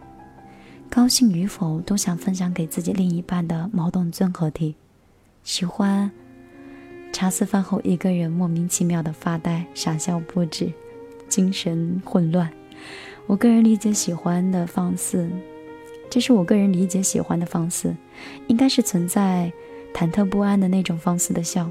[0.91, 4.75] 高兴与否都想分享给自己另一半的矛盾综合体。
[5.43, 6.11] 喜欢
[7.13, 10.73] 茶肆饭后一个人莫名其妙的发呆，傻笑不止，
[11.29, 12.51] 精神混乱。
[13.27, 15.29] 我个人理解喜欢的方式。”
[16.11, 17.95] 这是我个人理解喜欢的方式，
[18.47, 19.53] 应该是存在
[19.93, 21.71] 忐忑不安的那种方式的笑，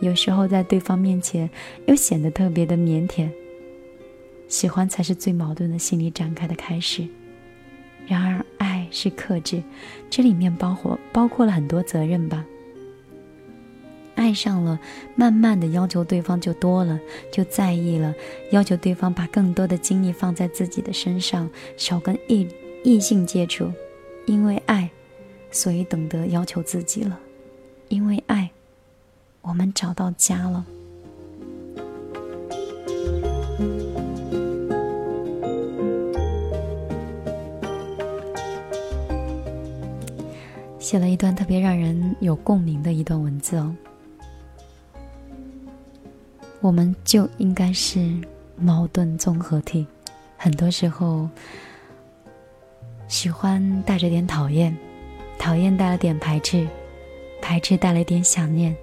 [0.00, 1.50] 有时候在对方面前
[1.86, 3.28] 又显得特别的腼腆。
[4.48, 7.06] 喜欢才是最矛盾的心理展开的开始。
[8.06, 9.62] 然而，爱是克制，
[10.08, 12.46] 这里面包括包括了很多责任吧。
[14.16, 14.78] 爱上了，
[15.14, 16.98] 慢慢的要求对方就多了，
[17.30, 18.12] 就在意了，
[18.50, 22.48] 要求对方把更多的精力放在自己的身上，少跟异。
[22.84, 23.72] 异性接触，
[24.26, 24.88] 因为爱，
[25.50, 27.16] 所以懂得要求自己了；
[27.88, 28.48] 因为爱，
[29.42, 30.64] 我们找到家了。
[40.78, 43.74] 写了一段特别让人有共鸣的一段文字哦。
[46.66, 48.12] 我们就应该是
[48.56, 49.86] 矛盾综合体，
[50.36, 51.28] 很多时候。
[53.06, 54.76] 喜欢带着点讨厌，
[55.38, 56.66] 讨厌带了点排斥，
[57.40, 58.74] 排斥带了点想念，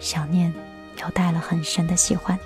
[0.00, 0.52] 想念
[1.00, 2.38] 又带了很深的喜欢。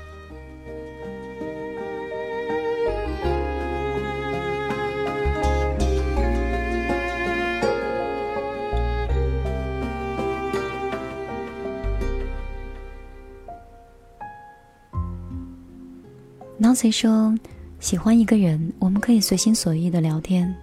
[16.85, 17.35] N a n 说，
[17.81, 20.55] 喜欢一个人，我们可以随心所欲的聊天。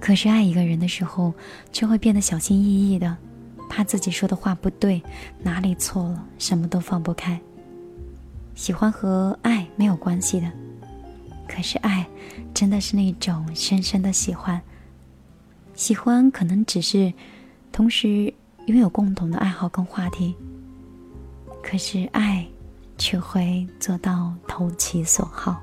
[0.00, 1.32] 可是爱一个人的时候，
[1.72, 3.16] 却会变得小心翼翼的，
[3.68, 5.02] 怕自己说的话不对，
[5.42, 7.38] 哪里错了，什么都放不开。
[8.54, 10.50] 喜欢和爱没有关系的，
[11.46, 12.06] 可是爱，
[12.52, 14.60] 真的是那种深深的喜欢。
[15.74, 17.12] 喜欢可能只是，
[17.70, 18.32] 同时
[18.66, 20.34] 拥有共同的爱好跟话题，
[21.62, 22.46] 可是爱，
[23.02, 25.60] 却会做到投其所好。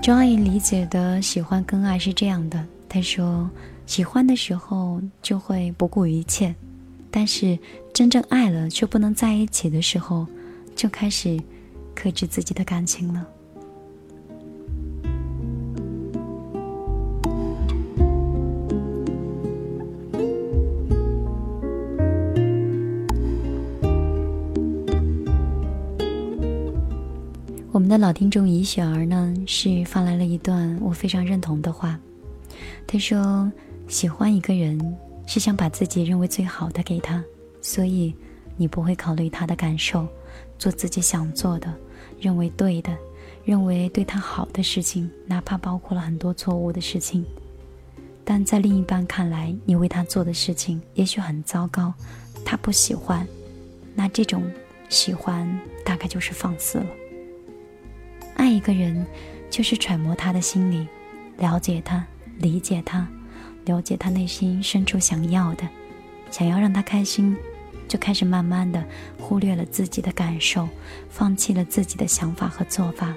[0.00, 3.50] Joy 理解的喜欢跟爱是这样的，他说，
[3.84, 6.54] 喜欢的时候就会不顾一切，
[7.10, 7.58] 但是
[7.92, 10.28] 真正爱了却不能在一起的时候，
[10.76, 11.40] 就开始
[11.92, 13.26] 克制自己的感情了。
[27.92, 32.00] 的老听众怡雪儿呢，是发来了一段我非常认同的话。
[32.86, 33.52] 他说
[33.86, 37.22] ：“喜欢一个人是想把自己认为最好的给他，
[37.60, 38.14] 所以
[38.56, 40.08] 你不会考虑他的感受，
[40.58, 41.70] 做自己想做的，
[42.18, 42.96] 认为对的，
[43.44, 47.22] 认为对他好的事情，哪怕包括了很多错误的事情。
[48.24, 51.92] 但在另一半看来，你为他做的事情也许很糟糕，
[52.42, 53.28] 他不喜欢，
[53.94, 54.50] 那这种
[54.88, 56.86] 喜欢大概就是放肆了。”
[58.34, 59.06] 爱一个人，
[59.50, 60.86] 就是揣摩他的心理，
[61.38, 62.04] 了解他，
[62.38, 63.06] 理解他，
[63.64, 65.68] 了解他内心深处想要的，
[66.30, 67.36] 想要让他开心，
[67.86, 68.84] 就开始慢慢的
[69.18, 70.68] 忽略了自己的感受，
[71.08, 73.14] 放弃了自己的想法和做法，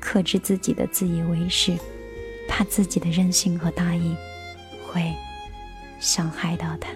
[0.00, 1.76] 克制自己的自以为是，
[2.48, 4.14] 怕自己的任性和大意
[4.86, 5.12] 会
[6.00, 6.88] 伤害到他。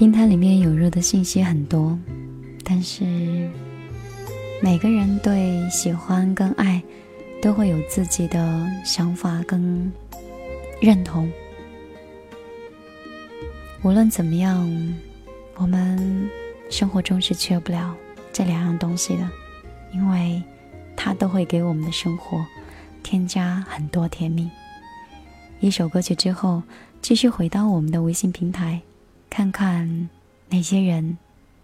[0.00, 1.94] 平台里面涌入的信息很多，
[2.64, 3.04] 但是
[4.62, 6.82] 每个人对喜欢跟爱
[7.42, 9.92] 都会有自己的想法跟
[10.80, 11.30] 认同。
[13.82, 14.66] 无论怎么样，
[15.56, 16.30] 我们
[16.70, 17.94] 生活中是缺不了
[18.32, 19.30] 这两样东西的，
[19.92, 20.42] 因为
[20.96, 22.42] 它都会给我们的生活
[23.02, 24.50] 添加很多甜蜜。
[25.60, 26.62] 一首歌曲之后，
[27.02, 28.80] 继续回到我们的微信平台。
[29.30, 30.10] 看看
[30.48, 31.16] 哪些人，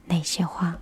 [0.07, 0.79] 哪些话。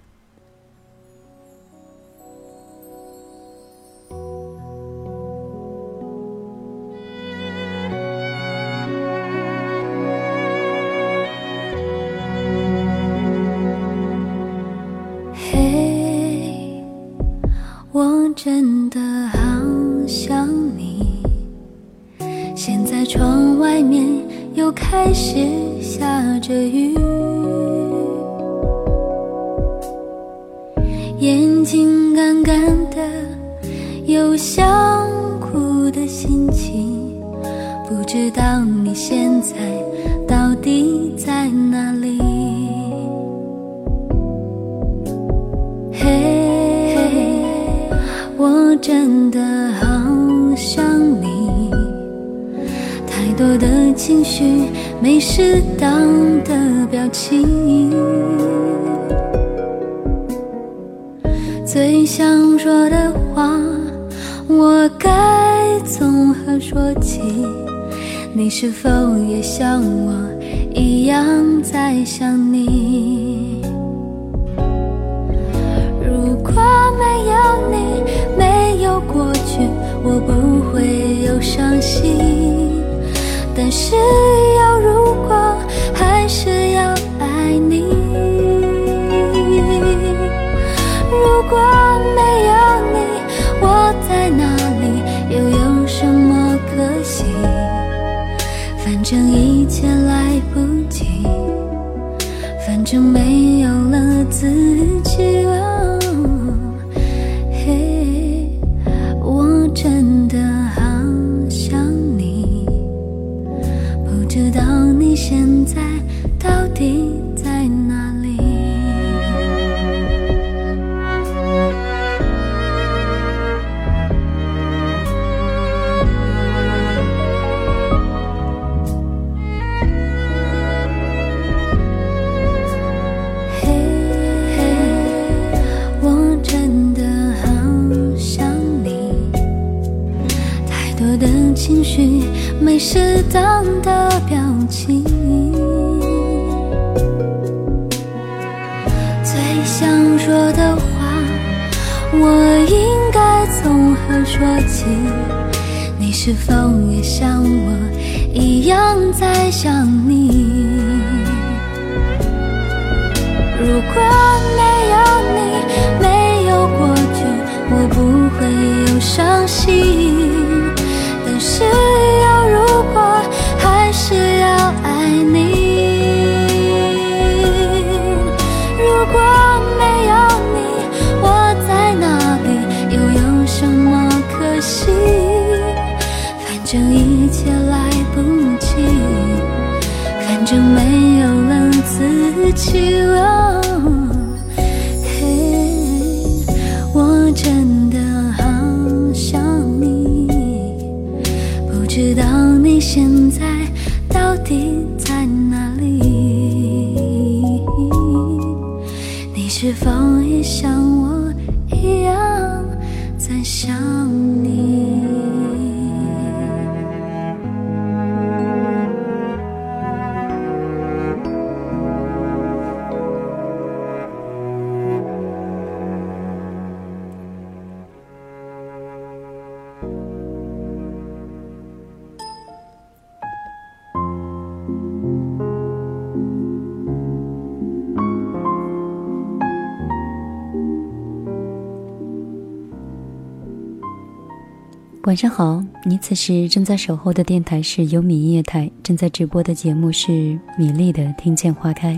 [245.07, 251.93] 晚上好，你此时正在守候的电台是优米音乐台，正在直播的节目是米粒的《听见花开》。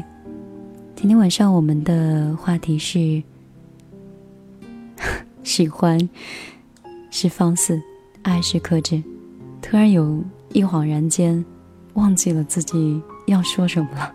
[0.97, 3.23] 今天晚上我们的话题是
[5.45, 5.97] 喜欢
[7.13, 7.81] 是放肆，
[8.23, 9.01] 爱是克制。
[9.63, 10.21] 突然有
[10.53, 11.45] 一恍然间，
[11.95, 14.13] 忘记了自己要说什么了。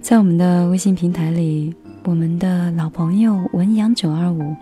[0.00, 1.74] 在我们的微信平台里，
[2.04, 4.54] 我们的老朋友文阳九二五。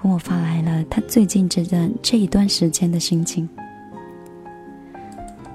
[0.00, 3.48] 跟我发来了他最近这段这一段时间的心情。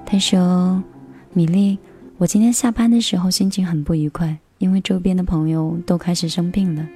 [0.04, 0.84] 他说
[1.32, 1.78] ：“米粒，
[2.18, 6.86] 我今天下班的时候心情很不愉快，因为周边的朋友都开始生病了。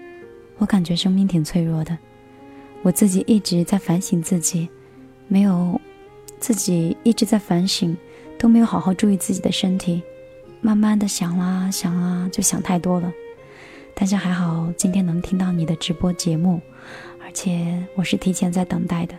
[0.58, 1.96] 我感觉生命挺脆弱的，
[2.82, 4.68] 我自己一直在反省自己，
[5.26, 5.80] 没有
[6.38, 7.96] 自己一直在反省，
[8.38, 10.02] 都没有好好注意自己的身体。
[10.60, 13.10] 慢慢的想啦想啊，就想太多了。
[13.94, 16.60] 但是还好，今天能听到你的直播节目，
[17.28, 19.14] 而且我是提前在等待的。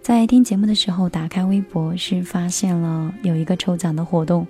[0.00, 4.46] 在听节目的时候，打开微博是发现了有一个抽奖的活动，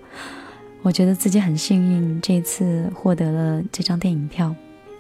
[0.83, 4.55] 我觉得自己很幸运，这次获得了这张电影票。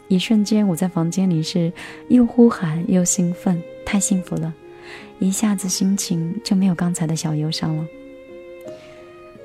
[0.08, 1.70] 一瞬间，我在房间里是
[2.08, 4.54] 又呼喊又兴奋，太幸福了，
[5.18, 7.86] 一下子心情就没有刚才的小忧伤了。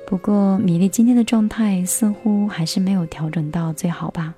[0.06, 4.34] 不过，米粒今天的状态似乎还是没有调整到最好吧，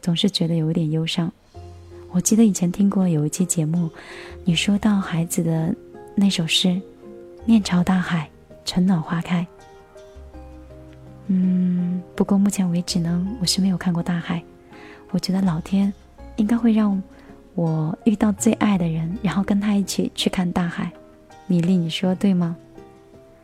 [0.00, 1.32] 总是觉得有点忧伤。
[2.12, 3.90] 我记得以前听过有一期节目，
[4.44, 5.74] 你说到孩子的
[6.14, 6.80] 那首诗
[7.44, 8.28] ：“面朝大海，
[8.64, 9.46] 春暖花开。”
[11.28, 14.42] 嗯，不过目前为止呢，我是没有看过大海。
[15.10, 15.92] 我觉得老天
[16.36, 17.02] 应该会让
[17.54, 20.90] 我遇到最爱的人，然后跟他一起去看大海。
[21.46, 22.56] 米粒，你说对吗？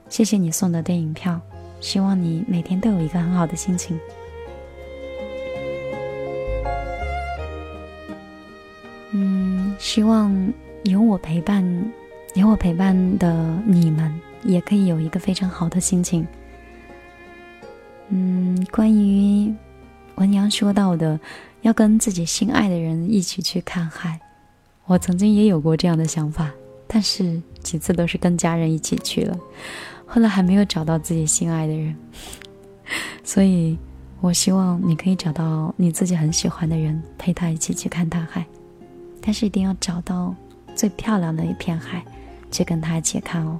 [0.08, 1.40] 谢谢你送的电影票，
[1.80, 3.98] 希望你每天都有一个很好的心情。
[9.92, 10.34] 希望
[10.84, 11.62] 有我陪伴，
[12.34, 14.10] 有我陪伴的你们
[14.42, 16.26] 也可以有一个非常好的心情。
[18.08, 19.54] 嗯，关于
[20.14, 21.20] 文阳说到的。
[21.60, 24.18] 要跟自己心爱的人一起去看海，
[24.86, 26.50] 我曾经也有过这样的想法，
[26.86, 29.38] 但是几次都是跟家人一起去了，
[30.06, 31.94] 后来还没有找到自己心爱的人，
[33.22, 33.76] 所以
[34.22, 38.46] 我希望你可以找到你自己很喜欢的人，陪他一起去看大海，
[39.22, 40.34] 但是一定要找到
[40.74, 42.04] 最漂亮的一片海，
[42.50, 43.58] 去跟他一起看哦。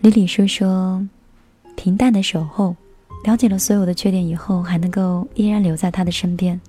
[0.00, 1.06] 李李说说，
[1.76, 2.74] 平淡的守候。
[3.24, 6.60] 了解了所有的缺点以后，还能够依然留在他的身边，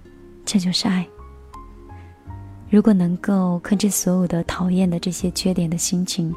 [0.45, 1.05] 这就是爱。
[2.69, 6.33] 如果能够克制所有的讨厌的这些缺点的心情，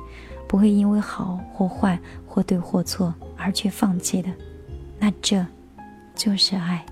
[0.48, 1.96] 不会因为好或坏
[2.26, 4.28] 或对或错而去放弃的，
[4.98, 5.46] 那这
[6.16, 6.84] 就是爱。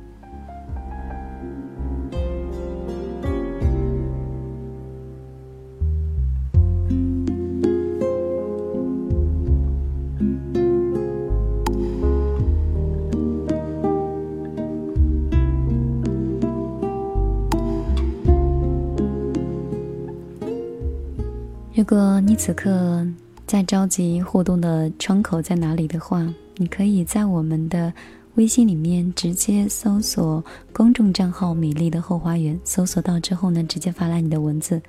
[21.76, 23.06] 如果你此刻
[23.46, 27.92] 在着急互动的窗口在哪里的话，你可以在我们的
[28.36, 34.80] 微信里面直接搜索公众账号“米粒的后花园”，搜索到之后呢，直接发来你的文字。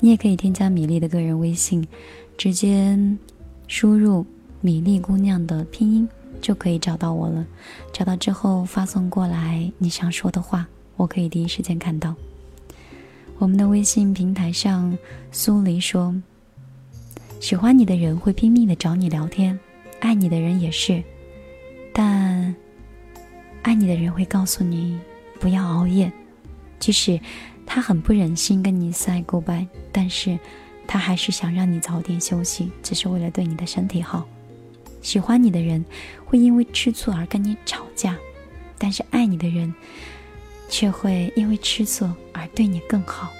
[0.00, 1.86] 你也可以添加米粒的个人微信，
[2.36, 2.98] 直接
[3.68, 4.26] 输入
[4.60, 6.08] “米粒姑娘”的拼音
[6.40, 7.46] 就可以找到我了。
[7.92, 10.66] 找到之后发送过来你想说的话，
[10.96, 12.12] 我可以第一时间看到。
[13.38, 14.92] 我们的微信平台上，
[15.30, 16.12] 苏黎说。
[17.42, 19.58] 喜欢你的人会拼命的找你聊天，
[19.98, 21.02] 爱你的人也是，
[21.92, 22.54] 但
[23.62, 24.96] 爱你的人会告诉你
[25.40, 26.12] 不要熬夜，
[26.78, 27.18] 即使
[27.66, 30.38] 他很不忍心跟你 say goodbye，但是
[30.86, 34.24] 他还是想让你早点休息，只是为了对你的身体好。
[35.00, 35.84] 喜欢你的人
[36.24, 38.16] 会因为吃醋而跟你吵架，
[38.78, 39.74] 但是爱你的人
[40.68, 43.32] 却会因为吃醋而对你更好，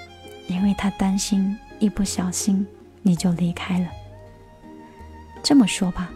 [0.49, 2.67] 因为他担心一不小心。
[3.03, 3.89] 你就离开了。
[5.43, 6.11] 这么说吧，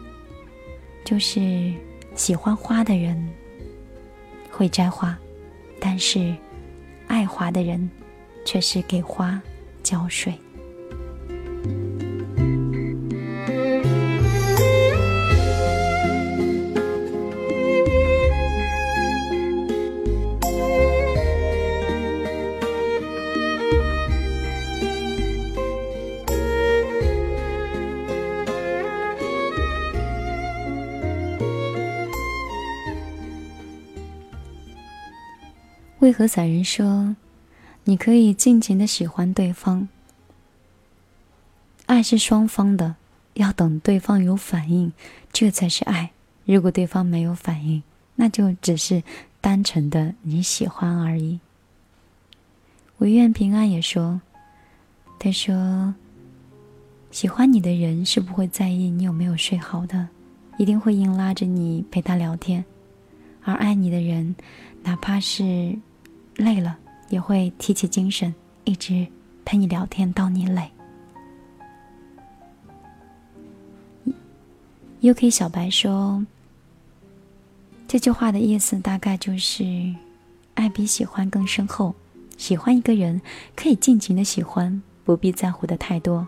[1.05, 1.75] 就是
[2.15, 3.29] 喜欢花的人
[4.51, 5.19] 会摘花，
[5.81, 6.35] 但是
[7.09, 7.91] 爱花的人
[8.45, 9.41] 却是给花
[9.83, 10.33] 浇水。
[36.01, 37.17] 为何散人说，
[37.85, 39.89] 你可以尽情的喜欢对方？
[41.87, 42.97] 爱是双方的，
[43.35, 44.93] 要等对方有反应，
[45.33, 46.11] 这才是爱。
[46.45, 47.83] 如果对方没有反应，
[48.17, 49.03] 那就只是
[49.41, 51.41] 单纯的你喜欢而已。
[52.99, 54.21] 唯愿平安也说，
[55.19, 55.95] 他说，
[57.11, 60.09] 喜欢你的人是不会在意你有没有睡好的，
[60.59, 62.63] 一定会硬拉着你陪他聊天；
[63.47, 64.37] 而爱你的人，
[64.83, 65.75] 哪怕是。
[66.39, 66.77] 累了
[67.09, 68.35] 也会提起精神，
[68.65, 69.07] 一直
[69.43, 70.71] 陪你聊天到你累。
[75.01, 76.23] UK 小白说，
[77.89, 79.65] 这句话的意思大概就是，
[80.57, 81.95] 爱比喜欢更深厚。
[82.37, 83.19] 喜欢一个人
[83.55, 86.23] 可以尽情的喜欢，不必在乎的太多；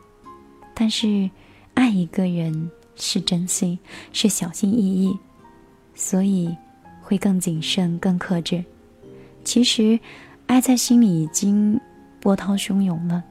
[0.72, 1.28] 但是
[1.74, 3.78] 爱一个人是珍惜，
[4.14, 5.14] 是小心翼翼，
[5.94, 6.56] 所以
[7.08, 8.62] 会更谨慎、更克制。
[9.42, 9.98] 其实，
[10.46, 11.80] 爱在心里已经
[12.20, 13.24] 波涛汹涌了，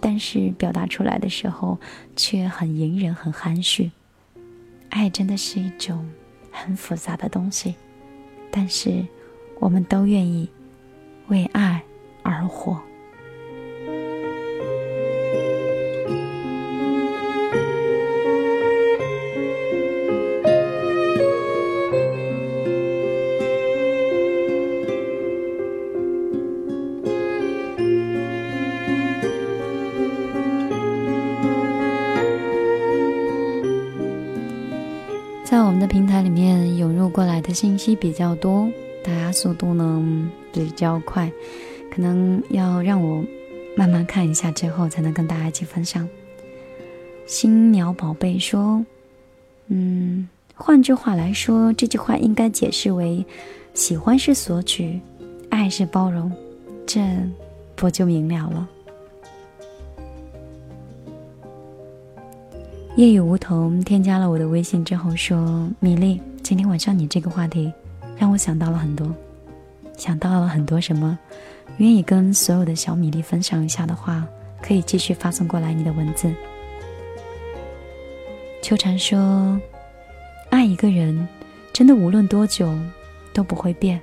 [0.00, 1.78] 但是表达出来的时候
[2.16, 3.92] 却很隐忍、很含蓄。
[4.88, 6.04] 爱真的是一种
[6.50, 7.76] 很复杂的东西，
[8.50, 9.06] 但是
[9.60, 10.48] 我们都愿意
[11.28, 11.80] 为爱
[12.24, 12.82] 而活。
[37.52, 38.70] 信息比较多，
[39.02, 41.30] 大家速度呢比较快，
[41.94, 43.24] 可能要让我
[43.76, 46.08] 慢慢看一下之后才能跟大家一起分享。
[47.26, 48.84] 新鸟宝贝说
[49.68, 53.24] ：“嗯，换句话来说，这句话应该解释为：
[53.72, 55.00] 喜欢是索取，
[55.48, 56.30] 爱是包容，
[56.86, 57.00] 这
[57.76, 58.68] 不就明了了？”
[62.96, 66.20] 夜雨梧桐添加了我的微信之后说：“米粒，
[66.50, 67.72] 今天晚上你这个话题，
[68.18, 69.14] 让我想到了很多，
[69.96, 71.16] 想到了很多什么？
[71.76, 74.26] 愿意跟所有的小米粒分享一下的话，
[74.60, 76.28] 可以继续发送过来你的文字。”
[78.62, 79.60] 秋蝉说
[80.50, 81.28] ：“爱一个人，
[81.72, 82.76] 真的无论多久
[83.32, 84.00] 都不会变。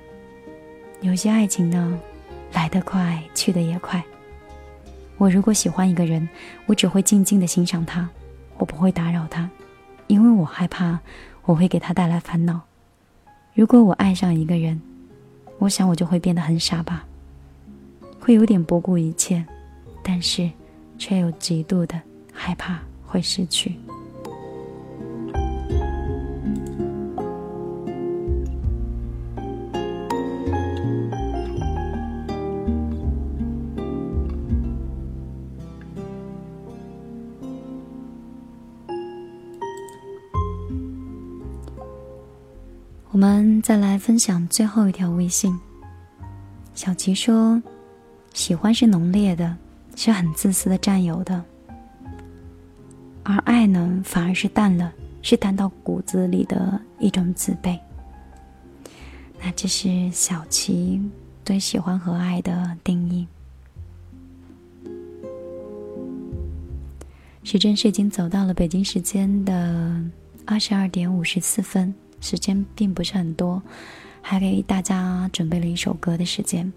[1.02, 2.00] 有些爱情呢，
[2.54, 4.02] 来得快，去得也快。
[5.18, 6.26] 我如果喜欢一个人，
[6.64, 8.08] 我只会静静的欣赏他。”
[8.56, 9.50] 我不会打扰他，
[10.06, 10.98] 因为我害怕
[11.48, 12.60] 我会给他带来烦恼。
[13.54, 14.78] 如果我爱上一个人，
[15.56, 17.06] 我想我就会变得很傻吧，
[18.20, 19.42] 会有点不顾一切，
[20.02, 20.50] 但是
[20.98, 21.98] 却又极度的
[22.34, 23.74] 害怕会失去。
[43.18, 45.52] 我们再来分享最后一条微信。
[46.72, 47.60] 小琪说
[48.32, 49.56] ：“喜欢是浓烈的，
[49.96, 51.42] 是很自私的占有的；
[53.24, 57.76] 而爱呢，反而是淡了，是淡到骨子里的一种自卑。”
[59.42, 61.02] 那这是小琪
[61.42, 63.26] 对喜欢和爱的定义。
[67.42, 70.00] 时针是已经走到了北京时间的
[70.46, 71.92] 二十二点五十四分。
[72.20, 73.62] 时间并不是很多，
[74.20, 76.72] 还给大家准备了一首歌的时间。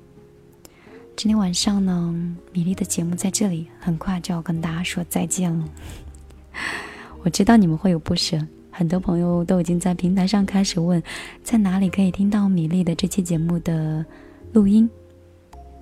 [1.15, 2.13] 今天晚上呢，
[2.51, 5.65] 米粒的节目在这里，很快就要跟大家说再见了。
[7.23, 8.39] 我知道你们会有不舍，
[8.71, 11.03] 很多朋友都已经在平台上开始问，
[11.43, 14.05] 在哪里可以听到米粒的这期节目的
[14.53, 14.89] 录音。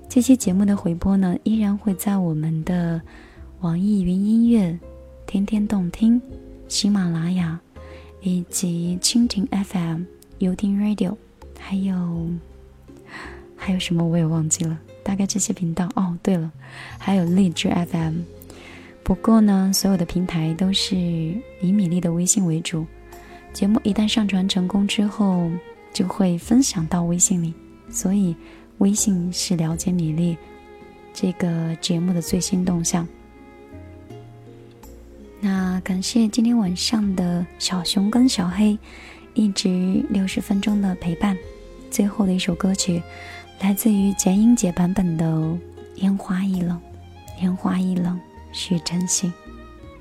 [0.09, 2.99] 这期节目的回播呢，依然会在我们的
[3.61, 4.77] 网易云音乐、
[5.27, 6.19] 天天动听、
[6.67, 7.59] 喜马拉雅。
[8.21, 10.03] 以及蜻蜓 FM、
[10.39, 11.15] 游艇 Radio，
[11.57, 12.29] 还有
[13.55, 16.17] 还有什么我也忘记了，大概这些频道哦。
[16.21, 16.51] 对了，
[16.97, 18.21] 还有荔枝 FM。
[19.03, 22.85] 不过呢，所有的平台都是以米粒的微信为主。
[23.51, 25.49] 节目一旦上传成功之后，
[25.91, 27.53] 就会分享到微信里，
[27.89, 28.35] 所以
[28.77, 30.37] 微信是了解米粒
[31.13, 33.07] 这个节目的最新动向。
[35.41, 38.77] 那感谢今天晚上的小熊跟小黑，
[39.33, 41.37] 一直六十分钟的陪伴。
[41.89, 43.01] 最后的一首歌曲，
[43.61, 45.25] 来自于简英姐版本的
[45.95, 46.79] 《烟花易冷》，
[47.41, 48.19] 烟花易冷
[48.51, 49.31] 需珍惜。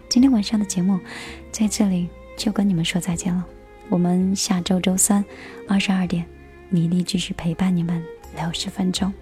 [0.08, 0.98] 今天晚上的节目
[1.52, 3.46] 在这里就跟你们说再见了。
[3.88, 5.24] 我们下周周三
[5.68, 6.26] 二十二点，
[6.68, 8.04] 米粒继续陪伴你们
[8.36, 9.12] 六十分钟。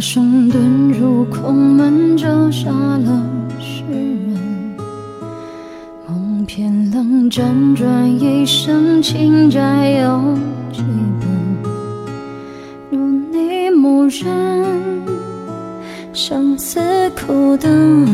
[0.00, 3.22] 声遁入空门，折煞了
[3.58, 4.38] 世人。
[6.06, 10.36] 梦偏冷，辗转一生，情债有
[10.72, 10.82] 几
[11.20, 11.28] 本？
[12.90, 15.02] 如你默认，
[16.12, 16.80] 相思
[17.10, 18.06] 苦等，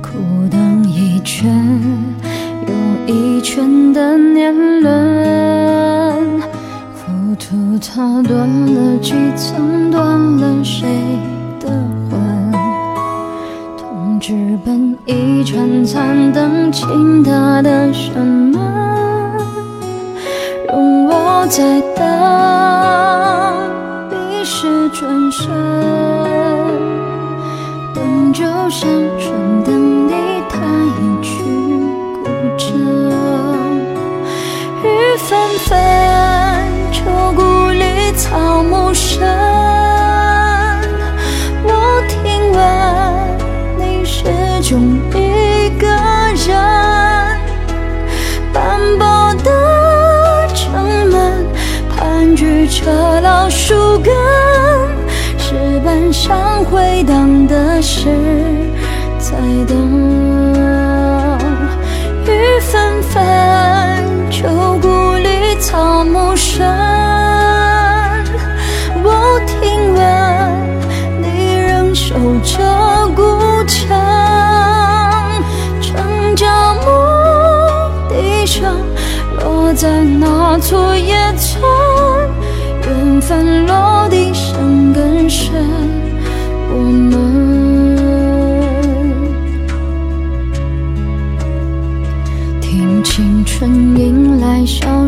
[0.00, 0.10] 苦
[0.50, 1.52] 等一圈
[2.68, 5.59] 又一圈的年轮。
[7.40, 10.00] 图它断了几层，断
[10.36, 10.86] 了谁
[11.58, 11.68] 的
[12.10, 12.52] 魂？
[13.78, 18.60] 痛直奔一盏残灯，倾塌的什么？
[20.68, 22.06] 容我再等，
[24.10, 25.48] 你是转身，
[27.94, 28.86] 等就像
[29.18, 30.12] 春等你
[30.50, 31.42] 弹一曲
[32.22, 32.28] 古
[32.58, 32.68] 筝，
[52.80, 54.14] 盘踞着老树根，
[55.38, 58.08] 石板上回荡的是
[59.18, 59.36] 在
[59.68, 60.29] 等。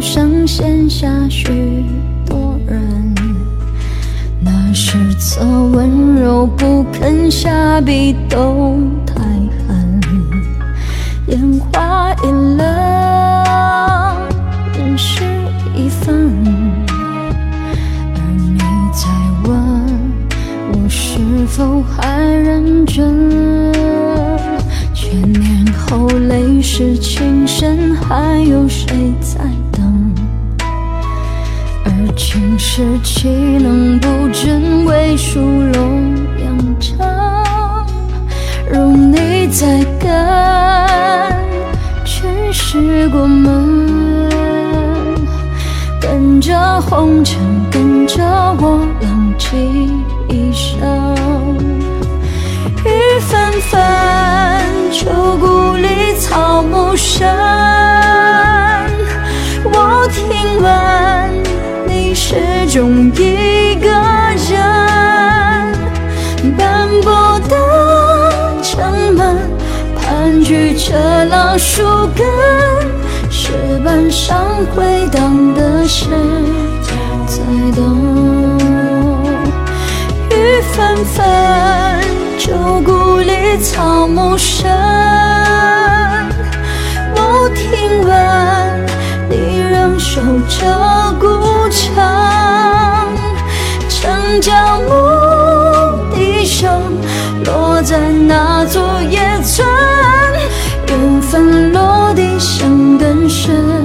[0.03, 1.85] 来笑声，闲下许
[2.27, 3.15] 多人。
[4.41, 9.23] 那是侧温柔不肯下笔都太
[9.69, 10.01] 狠，
[11.29, 11.41] 烟
[11.73, 12.67] 花易冷。
[14.77, 15.23] 人事
[15.77, 16.33] 一分，
[18.17, 18.59] 而你
[18.93, 19.09] 在
[19.49, 19.53] 问
[20.73, 23.73] 我是否还认真。
[24.93, 29.13] 千年后泪湿情深，还有谁
[32.33, 37.87] 而今世岂能不真为殊荣扬长？
[38.71, 40.09] 容你再跟，
[42.07, 44.31] 全是过门。
[46.01, 47.39] 跟着红尘，
[47.71, 48.25] 跟着
[48.59, 49.93] 我浪迹
[50.31, 50.81] 一生。
[52.83, 53.79] 雨纷纷，
[54.91, 57.29] 旧故里草木深。
[62.33, 63.91] 始终一个
[64.49, 64.57] 人。
[66.57, 67.55] 斑驳的
[68.63, 69.37] 城门，
[69.95, 71.83] 盘踞着老树
[72.17, 72.27] 根。
[73.29, 73.53] 石
[73.85, 76.07] 板上回荡的是
[77.29, 77.39] 在
[77.77, 78.59] 等，
[80.31, 81.23] 雨纷纷，
[82.39, 84.71] 旧故里草木深。
[87.15, 88.11] 我听闻
[89.29, 91.27] 你仍守着古
[91.73, 91.95] 城，
[93.89, 96.81] 城郊牧笛声
[97.45, 99.67] 落在那座野村。
[100.89, 103.82] 缘分落地生根深。